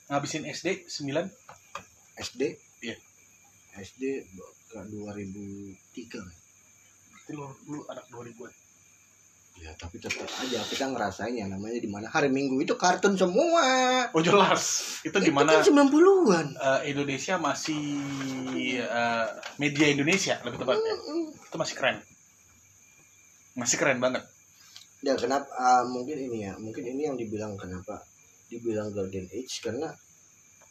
[0.07, 1.27] Ngabisin SD 9
[2.23, 2.41] SD
[2.83, 2.95] Iya.
[3.79, 4.03] SD
[4.71, 6.27] ke 2003 kan?
[7.11, 8.62] Berarti lu, lu anak 2000-an
[9.53, 12.09] ya tapi tetap aja kita ngerasain yang namanya di mana.
[12.09, 13.61] Hari Minggu itu kartun semua.
[14.11, 14.97] Oh jelas.
[15.05, 17.85] Itu itu di mana kan 90-an eh, Indonesia masih
[18.81, 19.27] eh,
[19.61, 20.93] Media Indonesia lebih tepatnya.
[21.37, 21.97] Itu masih keren.
[23.53, 24.25] Masih keren banget.
[25.05, 26.53] Ya kenapa ah, mungkin ini ya.
[26.57, 28.01] Mungkin ini yang dibilang kenapa?
[28.49, 29.93] Dibilang golden age karena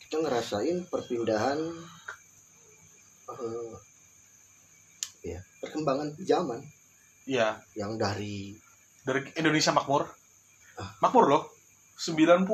[0.02, 1.58] kita ngerasain perpindahan
[3.30, 3.74] eh,
[5.22, 6.60] ya perkembangan zaman.
[7.22, 8.58] Iya yang dari
[9.02, 10.06] Dari Indonesia makmur.
[11.02, 11.42] Makmur loh.
[11.98, 12.46] 90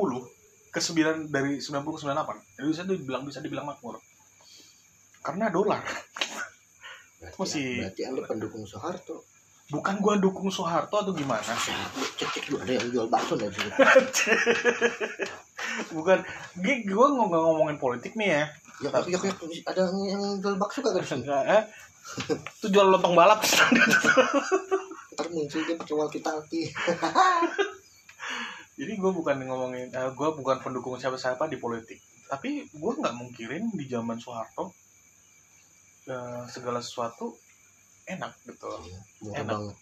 [0.69, 3.97] ke 9 dari 90 ke 98 Indonesia tuh dibilang bisa dibilang makmur.
[5.25, 5.81] Karena dolar.
[7.19, 9.25] Berarti, Masih- berarti anda pendukung Soeharto.
[9.69, 13.61] Bukan gua dukung Soeharto atau gimana cek ada yang jual bakso nggak sih
[15.95, 16.25] bukan.
[16.57, 18.43] Gue nggak ngomongin politik nih ya.
[18.81, 19.33] Ya tapi ya, ya,
[19.69, 21.63] ada yang jual bakso kagak di Enggak, eh.
[22.33, 23.45] itu jual lontong balap
[25.19, 26.71] ntar muncul dia pakai walkie talkie
[28.79, 31.99] jadi gue bukan ngomongin eh, gue bukan pendukung siapa-siapa di politik.
[32.31, 34.71] Tapi gue nggak mungkirin di zaman Soeharto
[36.07, 37.35] eh, segala sesuatu
[38.07, 38.79] enak gitu loh.
[39.19, 39.51] Murah Enak.
[39.51, 39.75] banget.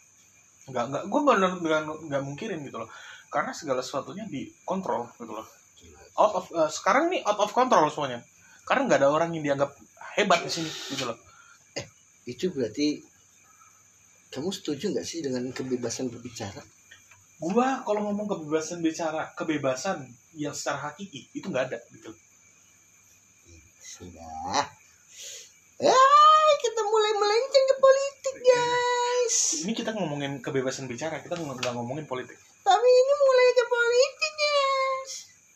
[0.67, 2.89] Nggak nggak gue benar nggak nggak mungkirin gitu loh.
[3.29, 5.45] Karena segala sesuatunya dikontrol gitu loh.
[6.17, 8.25] Out of eh, sekarang nih out of control semuanya.
[8.65, 9.77] Karena nggak ada orang yang dianggap
[10.17, 11.21] hebat di sini gitu loh.
[12.25, 12.97] Itu berarti
[14.31, 16.59] kamu setuju nggak sih dengan kebebasan berbicara?
[17.37, 22.09] Gua kalau ngomong kebebasan bicara kebebasan yang secara hakiki itu nggak ada gitu.
[23.77, 24.65] Sudah.
[25.77, 29.35] Eh kita mulai melenceng ke politik guys.
[29.63, 32.35] Ini kita ngomongin kebebasan bicara kita nggak ngomongin politik.
[32.65, 35.11] Tapi ini mulai ke politik guys.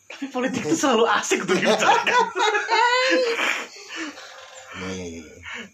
[0.06, 1.74] Tapi politik itu selalu asik tuh ya.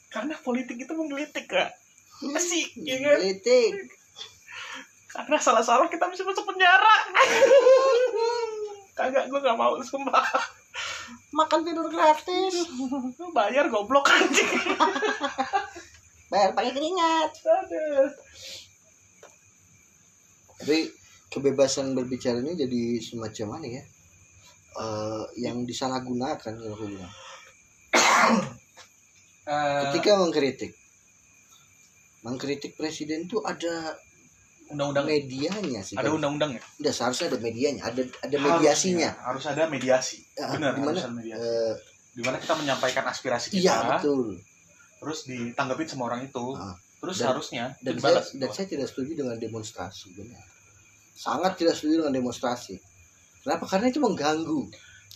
[0.09, 1.71] karena politik itu menggelitik kak
[2.19, 3.19] asik ya kan?
[3.23, 3.99] politik
[5.19, 6.97] karena salah-salah kita bisa masuk penjara.
[8.95, 10.23] Kagak gua nggak mau sumpah.
[11.35, 12.55] Makan tidur gratis.
[13.35, 14.47] Bayar goblok anjing.
[16.31, 17.33] Bayar pakai keringat.
[17.35, 18.11] Aduh.
[20.59, 20.91] tapi
[21.31, 23.83] kebebasan berbicara ini jadi semacam mana ya?
[24.79, 27.15] Eh, yang disalahgunakan kalau aku bilang.
[29.49, 30.77] Eh, ketika mengkritik
[32.29, 33.97] mengkritik presiden tuh ada
[34.69, 35.09] undang-undang.
[35.09, 36.63] medianya sih ada undang-undang ya?
[36.77, 39.11] Udah seharusnya ada medianya ada ada Harus, mediasinya.
[39.11, 40.19] ya, harus ada mediasi.
[40.37, 41.41] Ya, benar di mana, harus ada mediasi.
[41.41, 41.75] Eh,
[42.13, 44.37] di mana kita menyampaikan aspirasi kita iya betul.
[44.99, 46.75] terus ditanggapin sama orang itu Ah.
[46.99, 48.55] terus Dan- harusnya dan saya dibalas dan gitu.
[48.59, 50.45] saya tidak setuju dengan demonstrasi benar.
[51.15, 52.75] Sangat tidak setuju dengan demonstrasi.
[53.43, 53.65] Kenapa?
[53.67, 54.61] Karena itu mengganggu.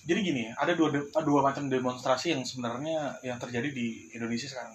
[0.02, 0.90] Jadi gini ada dua
[1.22, 4.74] dua macam demonstrasi yang sebenarnya yang terjadi di Indonesia sekarang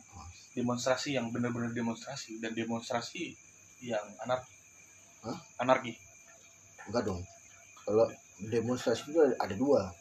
[0.57, 3.37] demonstrasi yang benar-benar demonstrasi dan demonstrasi
[3.85, 4.41] yang anar
[5.21, 5.37] Hah?
[5.61, 5.93] anarki.
[6.89, 7.21] Enggak dong.
[7.85, 8.09] Kalau
[8.41, 9.93] demonstrasi itu ada- dua.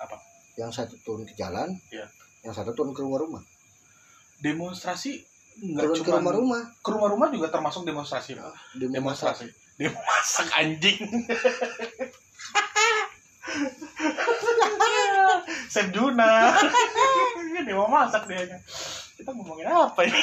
[0.00, 0.16] Apa?
[0.58, 2.10] yang satu turun ke jalan Iya.
[2.42, 3.38] yang satu turun ke rumah-rumah
[4.42, 5.22] demonstrasi
[5.58, 8.34] nggak turun ke rumah-rumah ke rumah-rumah juga termasuk demonstrasi
[8.74, 9.46] demonstrasi.
[9.78, 10.98] Demo masak anjing.
[15.70, 16.50] Chef Juna
[17.62, 18.58] demo masak dia
[19.18, 20.20] kita ngomongin apa ini?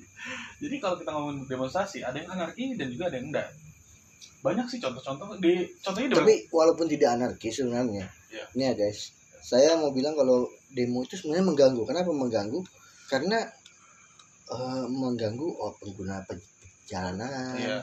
[0.64, 3.48] Jadi kalau kita ngomongin demonstrasi ada yang anarki dan juga ada yang enggak.
[4.40, 5.36] Banyak sih contoh-contoh.
[5.36, 8.08] Di contohnya tapi walaupun tidak anarkis sebenarnya.
[8.32, 8.44] Iya.
[8.56, 9.12] ini ya guys.
[9.44, 11.82] Saya mau bilang kalau demo itu sebenarnya mengganggu.
[11.84, 12.60] Kenapa mengganggu?
[13.12, 13.38] Karena
[14.48, 17.60] eh, mengganggu oh, pengguna perjalanan.
[17.60, 17.78] Iya.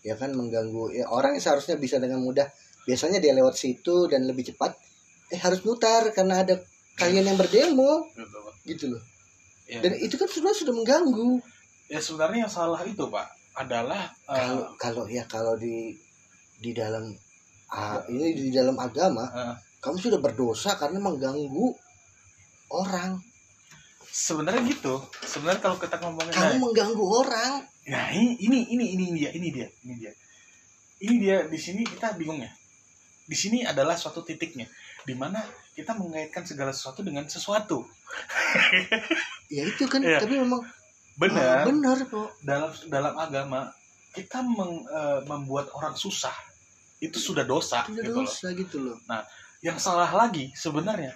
[0.00, 0.96] ya kan mengganggu.
[0.96, 2.48] Ya orang yang seharusnya bisa dengan mudah.
[2.88, 4.72] Biasanya dia lewat situ dan lebih cepat
[5.28, 6.56] eh harus mutar karena ada
[6.96, 8.08] kalian yang berdemo.
[8.16, 8.40] Gitu.
[8.64, 9.17] gitu loh
[9.68, 9.84] Ya.
[9.84, 11.32] dan itu kan sebenarnya sudah mengganggu.
[11.92, 15.92] Ya sebenarnya yang salah itu pak adalah eh, kalau kalau ya kalau di
[16.56, 17.12] di dalam
[17.68, 19.54] ah, ini di dalam agama eh,
[19.84, 21.68] kamu sudah berdosa karena mengganggu
[22.72, 23.20] orang.
[24.08, 25.04] Sebenarnya gitu.
[25.20, 27.52] Sebenarnya kalau kita ngomongin kamu nah, mengganggu orang.
[27.92, 30.12] Nah ini ini ini ini dia ini dia ini dia.
[30.98, 32.50] Ini dia di sini kita bingung ya.
[33.28, 34.64] Di sini adalah suatu titiknya
[35.04, 35.44] di mana
[35.78, 37.86] kita mengaitkan segala sesuatu dengan sesuatu
[39.54, 40.18] ya itu kan Iya.
[40.18, 40.62] tapi memang
[41.14, 43.70] benar ah, benar kok dalam dalam agama
[44.10, 46.34] kita meng- eh, membuat orang susah
[46.98, 48.18] itu sudah dosa tidak gitu loh.
[48.24, 48.96] dosa gitu loh
[49.60, 51.14] yang salah lagi sebenarnya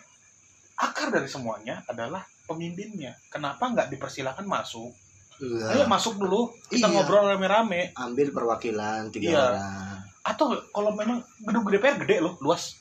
[0.77, 4.91] akar dari semuanya adalah pemimpinnya kenapa nggak dipersilakan masuk
[5.39, 5.87] ayo Iya.
[5.87, 6.95] masuk dulu kita Iya.
[6.97, 9.43] ngobrol rame-rame ambil perwakilan tiga Iya.
[9.43, 12.79] orang atau kalau memang gedung DPR gede loh luas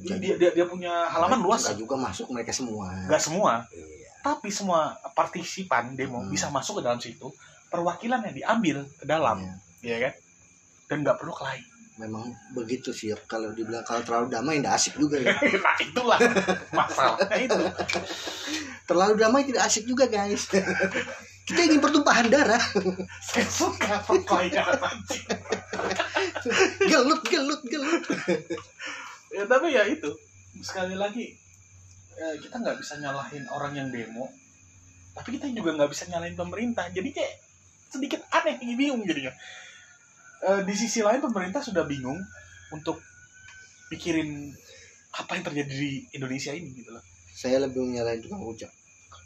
[0.00, 1.62] dia dia, dia, dia punya halaman luas.
[1.64, 2.86] Nggak juga masuk mereka semua.
[3.06, 3.52] Nggak semua.
[3.70, 3.98] Iya.
[4.20, 6.28] tapi semua partisipan demo Hmm.
[6.28, 7.32] bisa masuk ke dalam situ.
[7.72, 9.40] Perwakilannya diambil ke dalam
[9.80, 9.96] Iya.
[9.96, 10.14] ya kan?
[10.92, 11.64] Dan nggak perlu kelahi
[11.96, 15.32] memang begitu sih kalau dibilang kalau terlalu damai tidak asik juga ya.
[15.64, 16.18] Nah itulah
[16.72, 17.60] masalahnya itu.
[18.88, 20.48] Terlalu damai tidak asik juga guys.
[21.48, 22.60] Kita ingin pertumpahan darah.
[23.24, 24.64] Saya suka perkelahian
[26.84, 28.04] gelut gelut gelut
[29.30, 30.10] ya tapi ya itu.
[30.60, 31.30] Sekali lagi
[32.18, 34.28] eh, kita nggak bisa nyalahin orang yang demo
[35.14, 36.86] tapi kita juga nggak bisa nyalahin pemerintah.
[36.90, 37.34] Jadi kayak
[37.90, 39.34] sedikit aneh ini bingung jadinya.
[40.40, 42.18] Eh, di sisi lain pemerintah sudah bingung
[42.72, 43.02] untuk
[43.90, 44.54] pikirin
[45.10, 47.04] apa yang terjadi di Indonesia ini gitu loh.
[47.34, 48.70] Saya lebih menyalahin tukang rujak.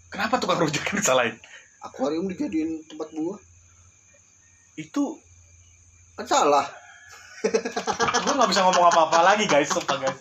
[0.09, 1.37] Kenapa tukang rujak yang disalahin?
[1.85, 3.39] Akuarium dijadiin tempat buah.
[4.81, 5.21] Itu
[6.17, 6.67] kan salah
[8.25, 9.69] gue nggak bisa ngomong apa-apa lagi guys.
[9.69, 10.21] Sumpah guys.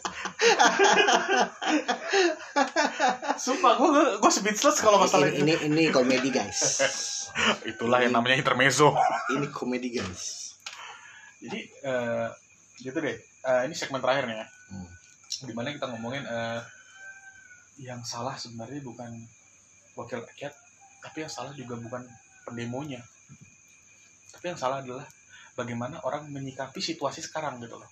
[3.39, 5.67] Sumpah gue gue speechless kalau masalah ini, itu.
[5.67, 6.59] ini ini komedi guys.
[7.63, 8.91] Itulah yang namanya intermezzo.
[9.33, 10.55] ini komedi guys.
[11.39, 12.27] Jadi eh,
[12.83, 13.17] gitu deh.
[13.19, 14.47] Eh, ini segmen terakhir nih ya.
[14.73, 14.89] Hmm.
[15.43, 16.61] di mana kita ngomongin eh,
[17.83, 19.11] yang salah sebenarnya bukan
[19.99, 20.55] wakil rakyat
[21.03, 22.07] tapi yang salah juga bukan
[22.47, 23.03] pendemonya.
[24.31, 25.03] Tapi yang salah adalah
[25.53, 27.89] bagaimana orang menyikapi situasi sekarang gitu loh.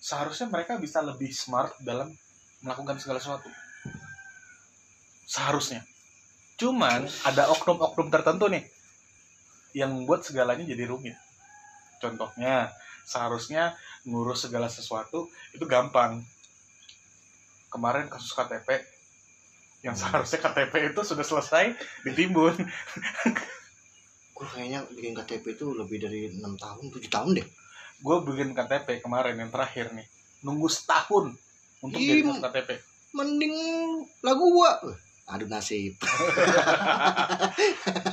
[0.00, 2.10] Seharusnya mereka bisa lebih smart dalam
[2.64, 3.48] melakukan segala sesuatu.
[5.28, 5.84] Seharusnya.
[6.56, 8.64] Cuman ada oknum-oknum tertentu nih
[9.72, 11.16] yang membuat segalanya jadi rumit.
[12.02, 12.72] Contohnya
[13.06, 13.76] seharusnya
[14.08, 16.24] ngurus segala sesuatu itu gampang.
[17.70, 18.82] Kemarin kasus KTP
[19.80, 21.72] yang seharusnya KTP itu sudah selesai
[22.04, 22.52] ditimbun
[24.40, 27.44] gue kayaknya bikin KTP itu lebih dari enam tahun tujuh tahun deh.
[28.00, 30.08] Gue bikin KTP kemarin yang terakhir nih.
[30.40, 31.36] Nunggu setahun
[31.84, 32.80] untuk Ih, jadi KTP
[33.12, 33.52] mending
[34.24, 34.80] lagu gua.
[35.28, 36.00] Aduh nasib.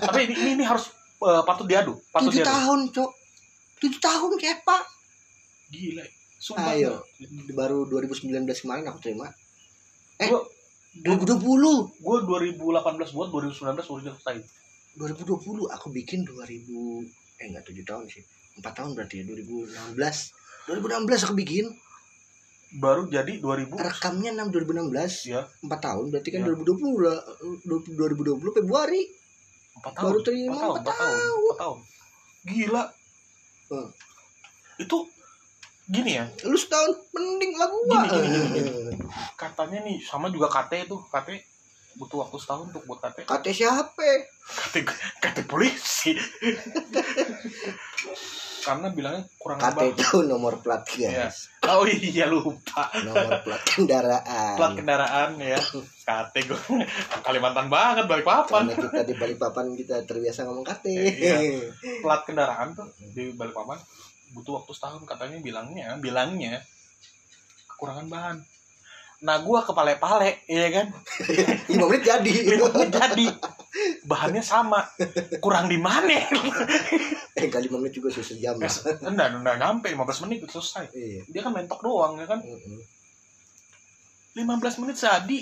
[0.04, 0.92] Tapi ini, ini, ini harus
[1.24, 2.52] eh, patut diadu patut tujuh diadu.
[2.52, 3.12] tahun cok.
[3.80, 4.84] Tujuh tahun kayak pak.
[5.72, 6.04] Gila
[6.44, 6.76] sumpah.
[6.76, 7.08] Ayo
[7.56, 8.36] baru 2019
[8.68, 9.32] kemarin aku terima.
[10.20, 10.44] Eh Gua-
[10.98, 12.58] 2020 gue 2018
[13.14, 14.42] buat 2019 baru selesai
[14.98, 18.24] 2020 aku bikin 2000 eh enggak 7 tahun sih.
[18.58, 19.94] 4 tahun berarti ya 2016
[20.74, 21.66] 2016 aku bikin.
[22.82, 25.46] Baru jadi 2000 rekamnya 6 2016 ya.
[25.64, 26.52] 4 tahun berarti kan Ya.
[26.52, 27.20] 2020 lah
[27.54, 29.02] 2020 Februari.
[29.78, 30.06] Empat tahun.
[30.10, 31.80] Baru terima empat tahun empat empat tahun empat tahun.
[32.48, 32.84] Gila.
[33.68, 33.90] Hmm.
[34.78, 34.98] itu
[35.90, 36.26] gini ya.
[36.46, 38.06] Lu setahun mending lagu gua.
[38.06, 38.72] Gini, gini, gini,
[39.34, 40.98] katanya nih sama juga KT itu.
[41.10, 41.57] KT
[41.98, 44.30] butuh waktu setahun untuk buat KT kata siapa?
[44.46, 44.76] KT
[45.18, 46.14] KT polisi.
[48.62, 51.48] Karena bilangnya kurang lebih itu nomor plat guys.
[51.66, 52.92] Oh iya lupa.
[53.02, 54.56] Nomor plat kendaraan.
[54.60, 55.58] Plat kendaraan ya.
[56.08, 56.60] KT gue
[57.24, 61.38] Kalimantan banget balik papan karena kita di Balikpapan kita terbiasa ngomong KT Iya.
[62.04, 63.80] plat kendaraan tuh di Balikpapan
[64.36, 66.60] butuh waktu setahun katanya bilangnya bilangnya
[67.72, 68.38] kekurangan bahan
[69.18, 70.88] nah gua kepale-pale ya kan?
[71.74, 72.34] 5 menit jadi.
[72.54, 73.28] Lima menit jadi.
[74.06, 74.86] Bahannya sama.
[75.42, 76.18] Kurang di mana?
[77.38, 78.58] Eh kali 5 menit juga susah jam.
[78.58, 78.70] Lah
[79.10, 79.88] enggak enggak nyampe.
[79.94, 80.90] 15 menit itu selesai.
[80.94, 81.22] Iya.
[81.30, 82.42] Dia kan mentok doang ya kan?
[82.42, 82.82] Mm-mm.
[84.34, 85.40] 15 menit jadi.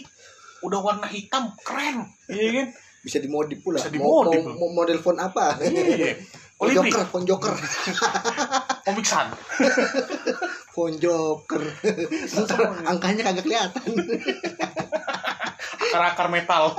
[0.64, 2.08] Udah warna hitam keren.
[2.28, 2.68] Iya kan?
[3.04, 3.80] Bisa dimodif pula.
[3.80, 5.56] Bisa dimodif mau, mau model phone apa?
[5.60, 6.20] Iya.
[7.12, 7.52] phone joker
[10.76, 12.44] phone joker Comic Sun.
[12.44, 13.84] phone joker Ntar angkanya kagak kelihatan.
[15.80, 16.64] Akar-akar metal.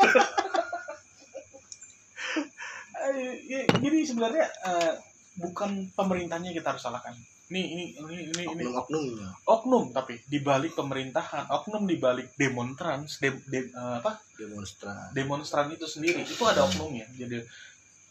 [3.06, 4.92] Eh, ya, jadi sebenarnya eh,
[5.38, 7.14] bukan pemerintahnya kita harus salahkan.
[7.46, 8.64] Ini ini ini ini, ini.
[8.66, 9.28] Oknum-oknumnya.
[9.46, 14.18] Oknum tapi di balik pemerintahan oknum di balik demonstran dem, dem- eh, apa?
[14.34, 17.06] Demonstran demonstran itu sendiri itu ada oknumnya.
[17.14, 17.38] Jadi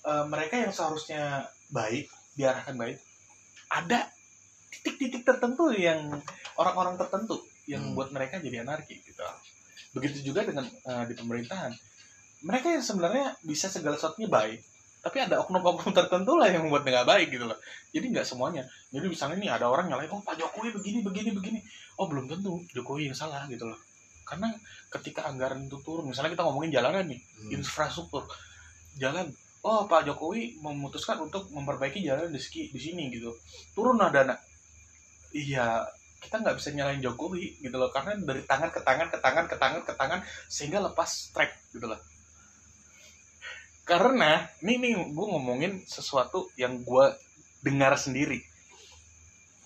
[0.06, 2.08] eh, mereka yang seharusnya baik
[2.40, 2.96] diarahkan baik
[3.68, 4.08] ada
[4.82, 6.20] titik-titik tertentu yang
[6.60, 7.96] orang-orang tertentu yang Hmm.
[7.98, 9.24] buat mereka jadi anarki gitu.
[9.96, 11.72] Begitu juga dengan eh, di pemerintahan.
[12.46, 14.60] Mereka yang sebenarnya bisa segala sesuatunya baik
[15.06, 17.54] tapi ada oknum-oknum tertentu lah yang membuat nggak baik gitu loh.
[17.94, 18.66] Jadi nggak semuanya.
[18.90, 21.60] Jadi misalnya nih ada orang nyalain oh pak jokowi begini begini begini.
[22.02, 22.58] Oh belum tentu.
[22.74, 23.78] Jokowi yang salah gitu loh.
[24.26, 24.50] Karena
[24.90, 27.54] ketika anggaran itu turun misalnya kita ngomongin jalanan nih Hmm.
[27.54, 28.26] infrastruktur.
[28.98, 29.30] Jalan
[29.62, 32.42] oh Pak Jokowi memutuskan untuk memperbaiki jalan di
[32.82, 33.30] sini gitu.
[33.78, 34.34] Turun lah dana
[35.36, 35.84] iya
[36.24, 39.56] kita nggak bisa nyalain Jokowi gitu loh karena dari tangan ke tangan ke tangan ke
[39.60, 40.20] tangan ke tangan
[40.50, 42.02] sehingga lepas track gitu loh.
[43.86, 47.06] Karena ini nih gue ngomongin sesuatu yang gue
[47.62, 48.42] dengar sendiri.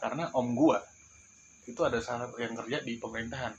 [0.03, 0.75] Karena om gue
[1.71, 3.55] itu ada salah yang kerja di pemerintahan.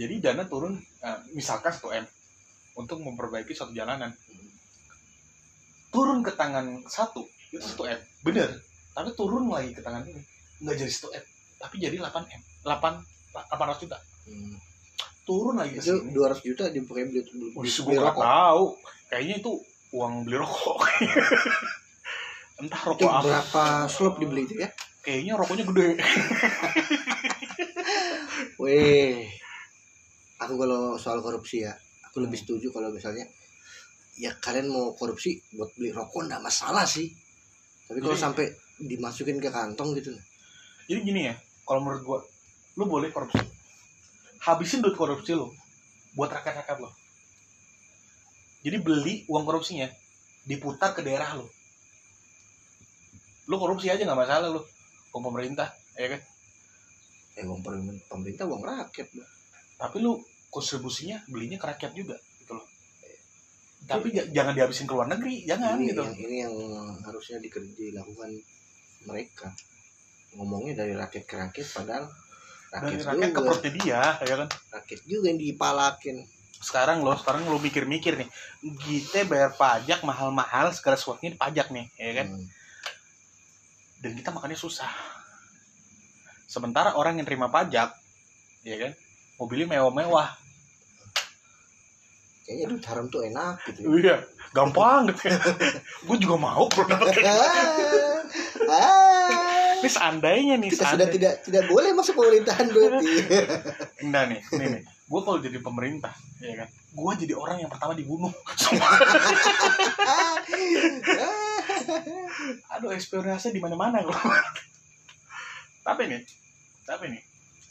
[0.00, 2.06] Jadi dana turun eh, misalkan 1 m
[2.80, 4.16] untuk memperbaiki suatu jalanan.
[5.92, 8.00] Turun ke tangan satu itu 1 m.
[8.24, 10.22] Bener tapi turun lagi ke tangan ini
[10.62, 11.24] nggak jadi 1 m
[11.58, 12.70] tapi jadi 8 m 8
[13.34, 14.56] 800 juta Hmm.
[15.22, 18.64] turun lagi ke itu sini 200 juta dipakai beli, beli, beli gue nggak rokok tahu.
[19.06, 19.52] Kayaknya itu
[19.92, 20.78] uang beli rokok.
[22.60, 23.20] Entah itu rokok apa.
[23.20, 24.68] berapa slop dibeli itu ya
[25.00, 25.88] Kayaknya rokoknya gede.
[28.56, 29.28] Weh,
[30.38, 31.72] aku kalau soal korupsi ya,
[32.02, 32.44] aku lebih Hmm.
[32.48, 33.24] setuju kalau misalnya
[34.14, 37.10] ya kalian mau korupsi buat beli rokok nggak masalah sih.
[37.84, 38.46] Tapi kalau Jadi- sampai
[38.78, 40.10] dimasukin ke kantong gitu,
[40.90, 42.20] Jadi gini ya, kalau menurut gua,
[42.76, 43.46] lu boleh korupsi.
[44.44, 45.48] Habisin duit korupsi lu
[46.12, 46.90] buat rakyat-rakyat lo.
[48.64, 49.88] Jadi beli uang korupsinya,
[50.44, 51.48] diputar ke daerah lo.
[53.48, 54.60] Lu korupsi aja nggak masalah lu.
[55.14, 56.20] Uang pemerintah, ya kan?
[57.34, 59.08] eh uang pemerintah, pemerintah uang rakyat.
[59.10, 59.30] Bang.
[59.74, 60.22] Tapi lu
[60.54, 62.66] kontribusinya belinya ke rakyat juga, gitu loh.
[63.84, 66.02] Tapi j- jangan dihabisin ke luar negeri, jangan ini gitu.
[66.02, 66.54] yang ini yang
[67.04, 68.30] harusnya diker- dilakukan
[69.04, 69.48] mereka.
[70.34, 72.04] Ngomongnya dari rakyat ke rakyat, padahal
[72.74, 74.48] Dari rakyat, rakyat ke perutnya dia, ya kan?
[74.74, 76.16] rakyat juga yang dipalakin.
[76.64, 78.28] sekarang lo sekarang lo mikir-mikir nih
[78.80, 82.48] kita bayar pajak mahal-mahal segala sesuatunya pajak nih ya kan Hmm.
[84.00, 84.88] dan kita makannya susah
[86.48, 87.92] sementara orang yang terima pajak
[88.64, 88.96] ya kan
[89.36, 90.32] mobilnya mewah-mewah
[92.44, 93.78] Kayaknya duit haram tuh enak gitu.
[93.80, 93.88] ya.
[93.96, 94.16] iya
[94.54, 95.32] gampang gitu
[96.06, 96.92] gue juga mau gitu.
[96.94, 98.20] ah,
[98.70, 99.80] ah.
[99.82, 103.14] ini seandainya nih kita sudah seandainya tidak tidak boleh masuk pemerintahan berarti
[104.06, 107.96] enggak nih nih nih gue kalau jadi pemerintah ya kan gue jadi orang yang pertama
[107.96, 108.30] dibunuh
[112.76, 114.14] aduh eksperimennya di mana-mana gua.
[115.82, 116.22] tapi nih
[116.84, 117.22] tapi nih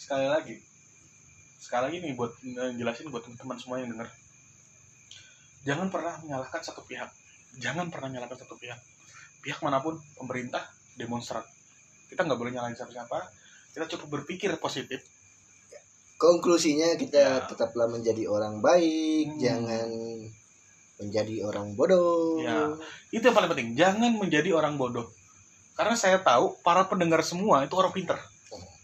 [0.02, 0.56] sekali lagi
[1.62, 4.10] sekali lagi nih buat eh, jelasin buat teman-teman semua yang denger
[5.64, 7.10] jangan pernah menyalahkan satu pihak.
[7.60, 8.80] Jangan pernah menyalahkan satu pihak.
[9.44, 10.64] Pihak mana pun pemerintah
[10.96, 11.44] demonstran
[12.14, 13.20] kita nggak boleh nyalahin siapa-siapa.
[13.74, 15.02] Kita cukup berpikir positif.
[16.22, 17.48] Konklusinya kita Ya.
[17.50, 19.34] tetaplah menjadi orang baik.
[19.34, 19.40] Hmm.
[19.42, 19.90] jangan
[21.02, 22.38] menjadi orang bodoh.
[22.40, 22.78] Ya.
[23.10, 23.70] itu yang paling penting.
[23.74, 25.10] Jangan menjadi orang bodoh.
[25.74, 28.22] Karena saya tahu para pendengar semua itu orang pinter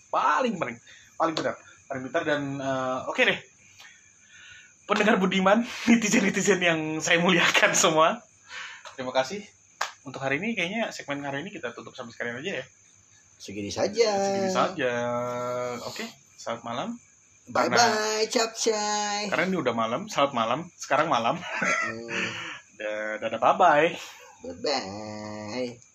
[0.10, 0.78] paling paling
[1.16, 1.56] paling benar
[1.86, 3.38] paling pintar dan eh, oke deh
[4.90, 8.26] pendengar budiman netizen netizen yang saya muliakan semua.
[8.98, 9.46] Terima kasih.
[10.04, 12.66] Untuk hari ini kayaknya segmen hari ini kita tutup sampai sekalian aja ya.
[13.38, 14.10] Segini saja.
[14.18, 14.94] Segini saja.
[15.86, 16.04] Oke
[16.36, 16.90] selamat malam.
[17.50, 20.60] Bye Karena- bye capcay karena ini udah malam selamat malam.
[20.76, 21.38] Sekarang malam.
[23.22, 23.90] Dadah bye bye
[24.44, 25.89] bye bye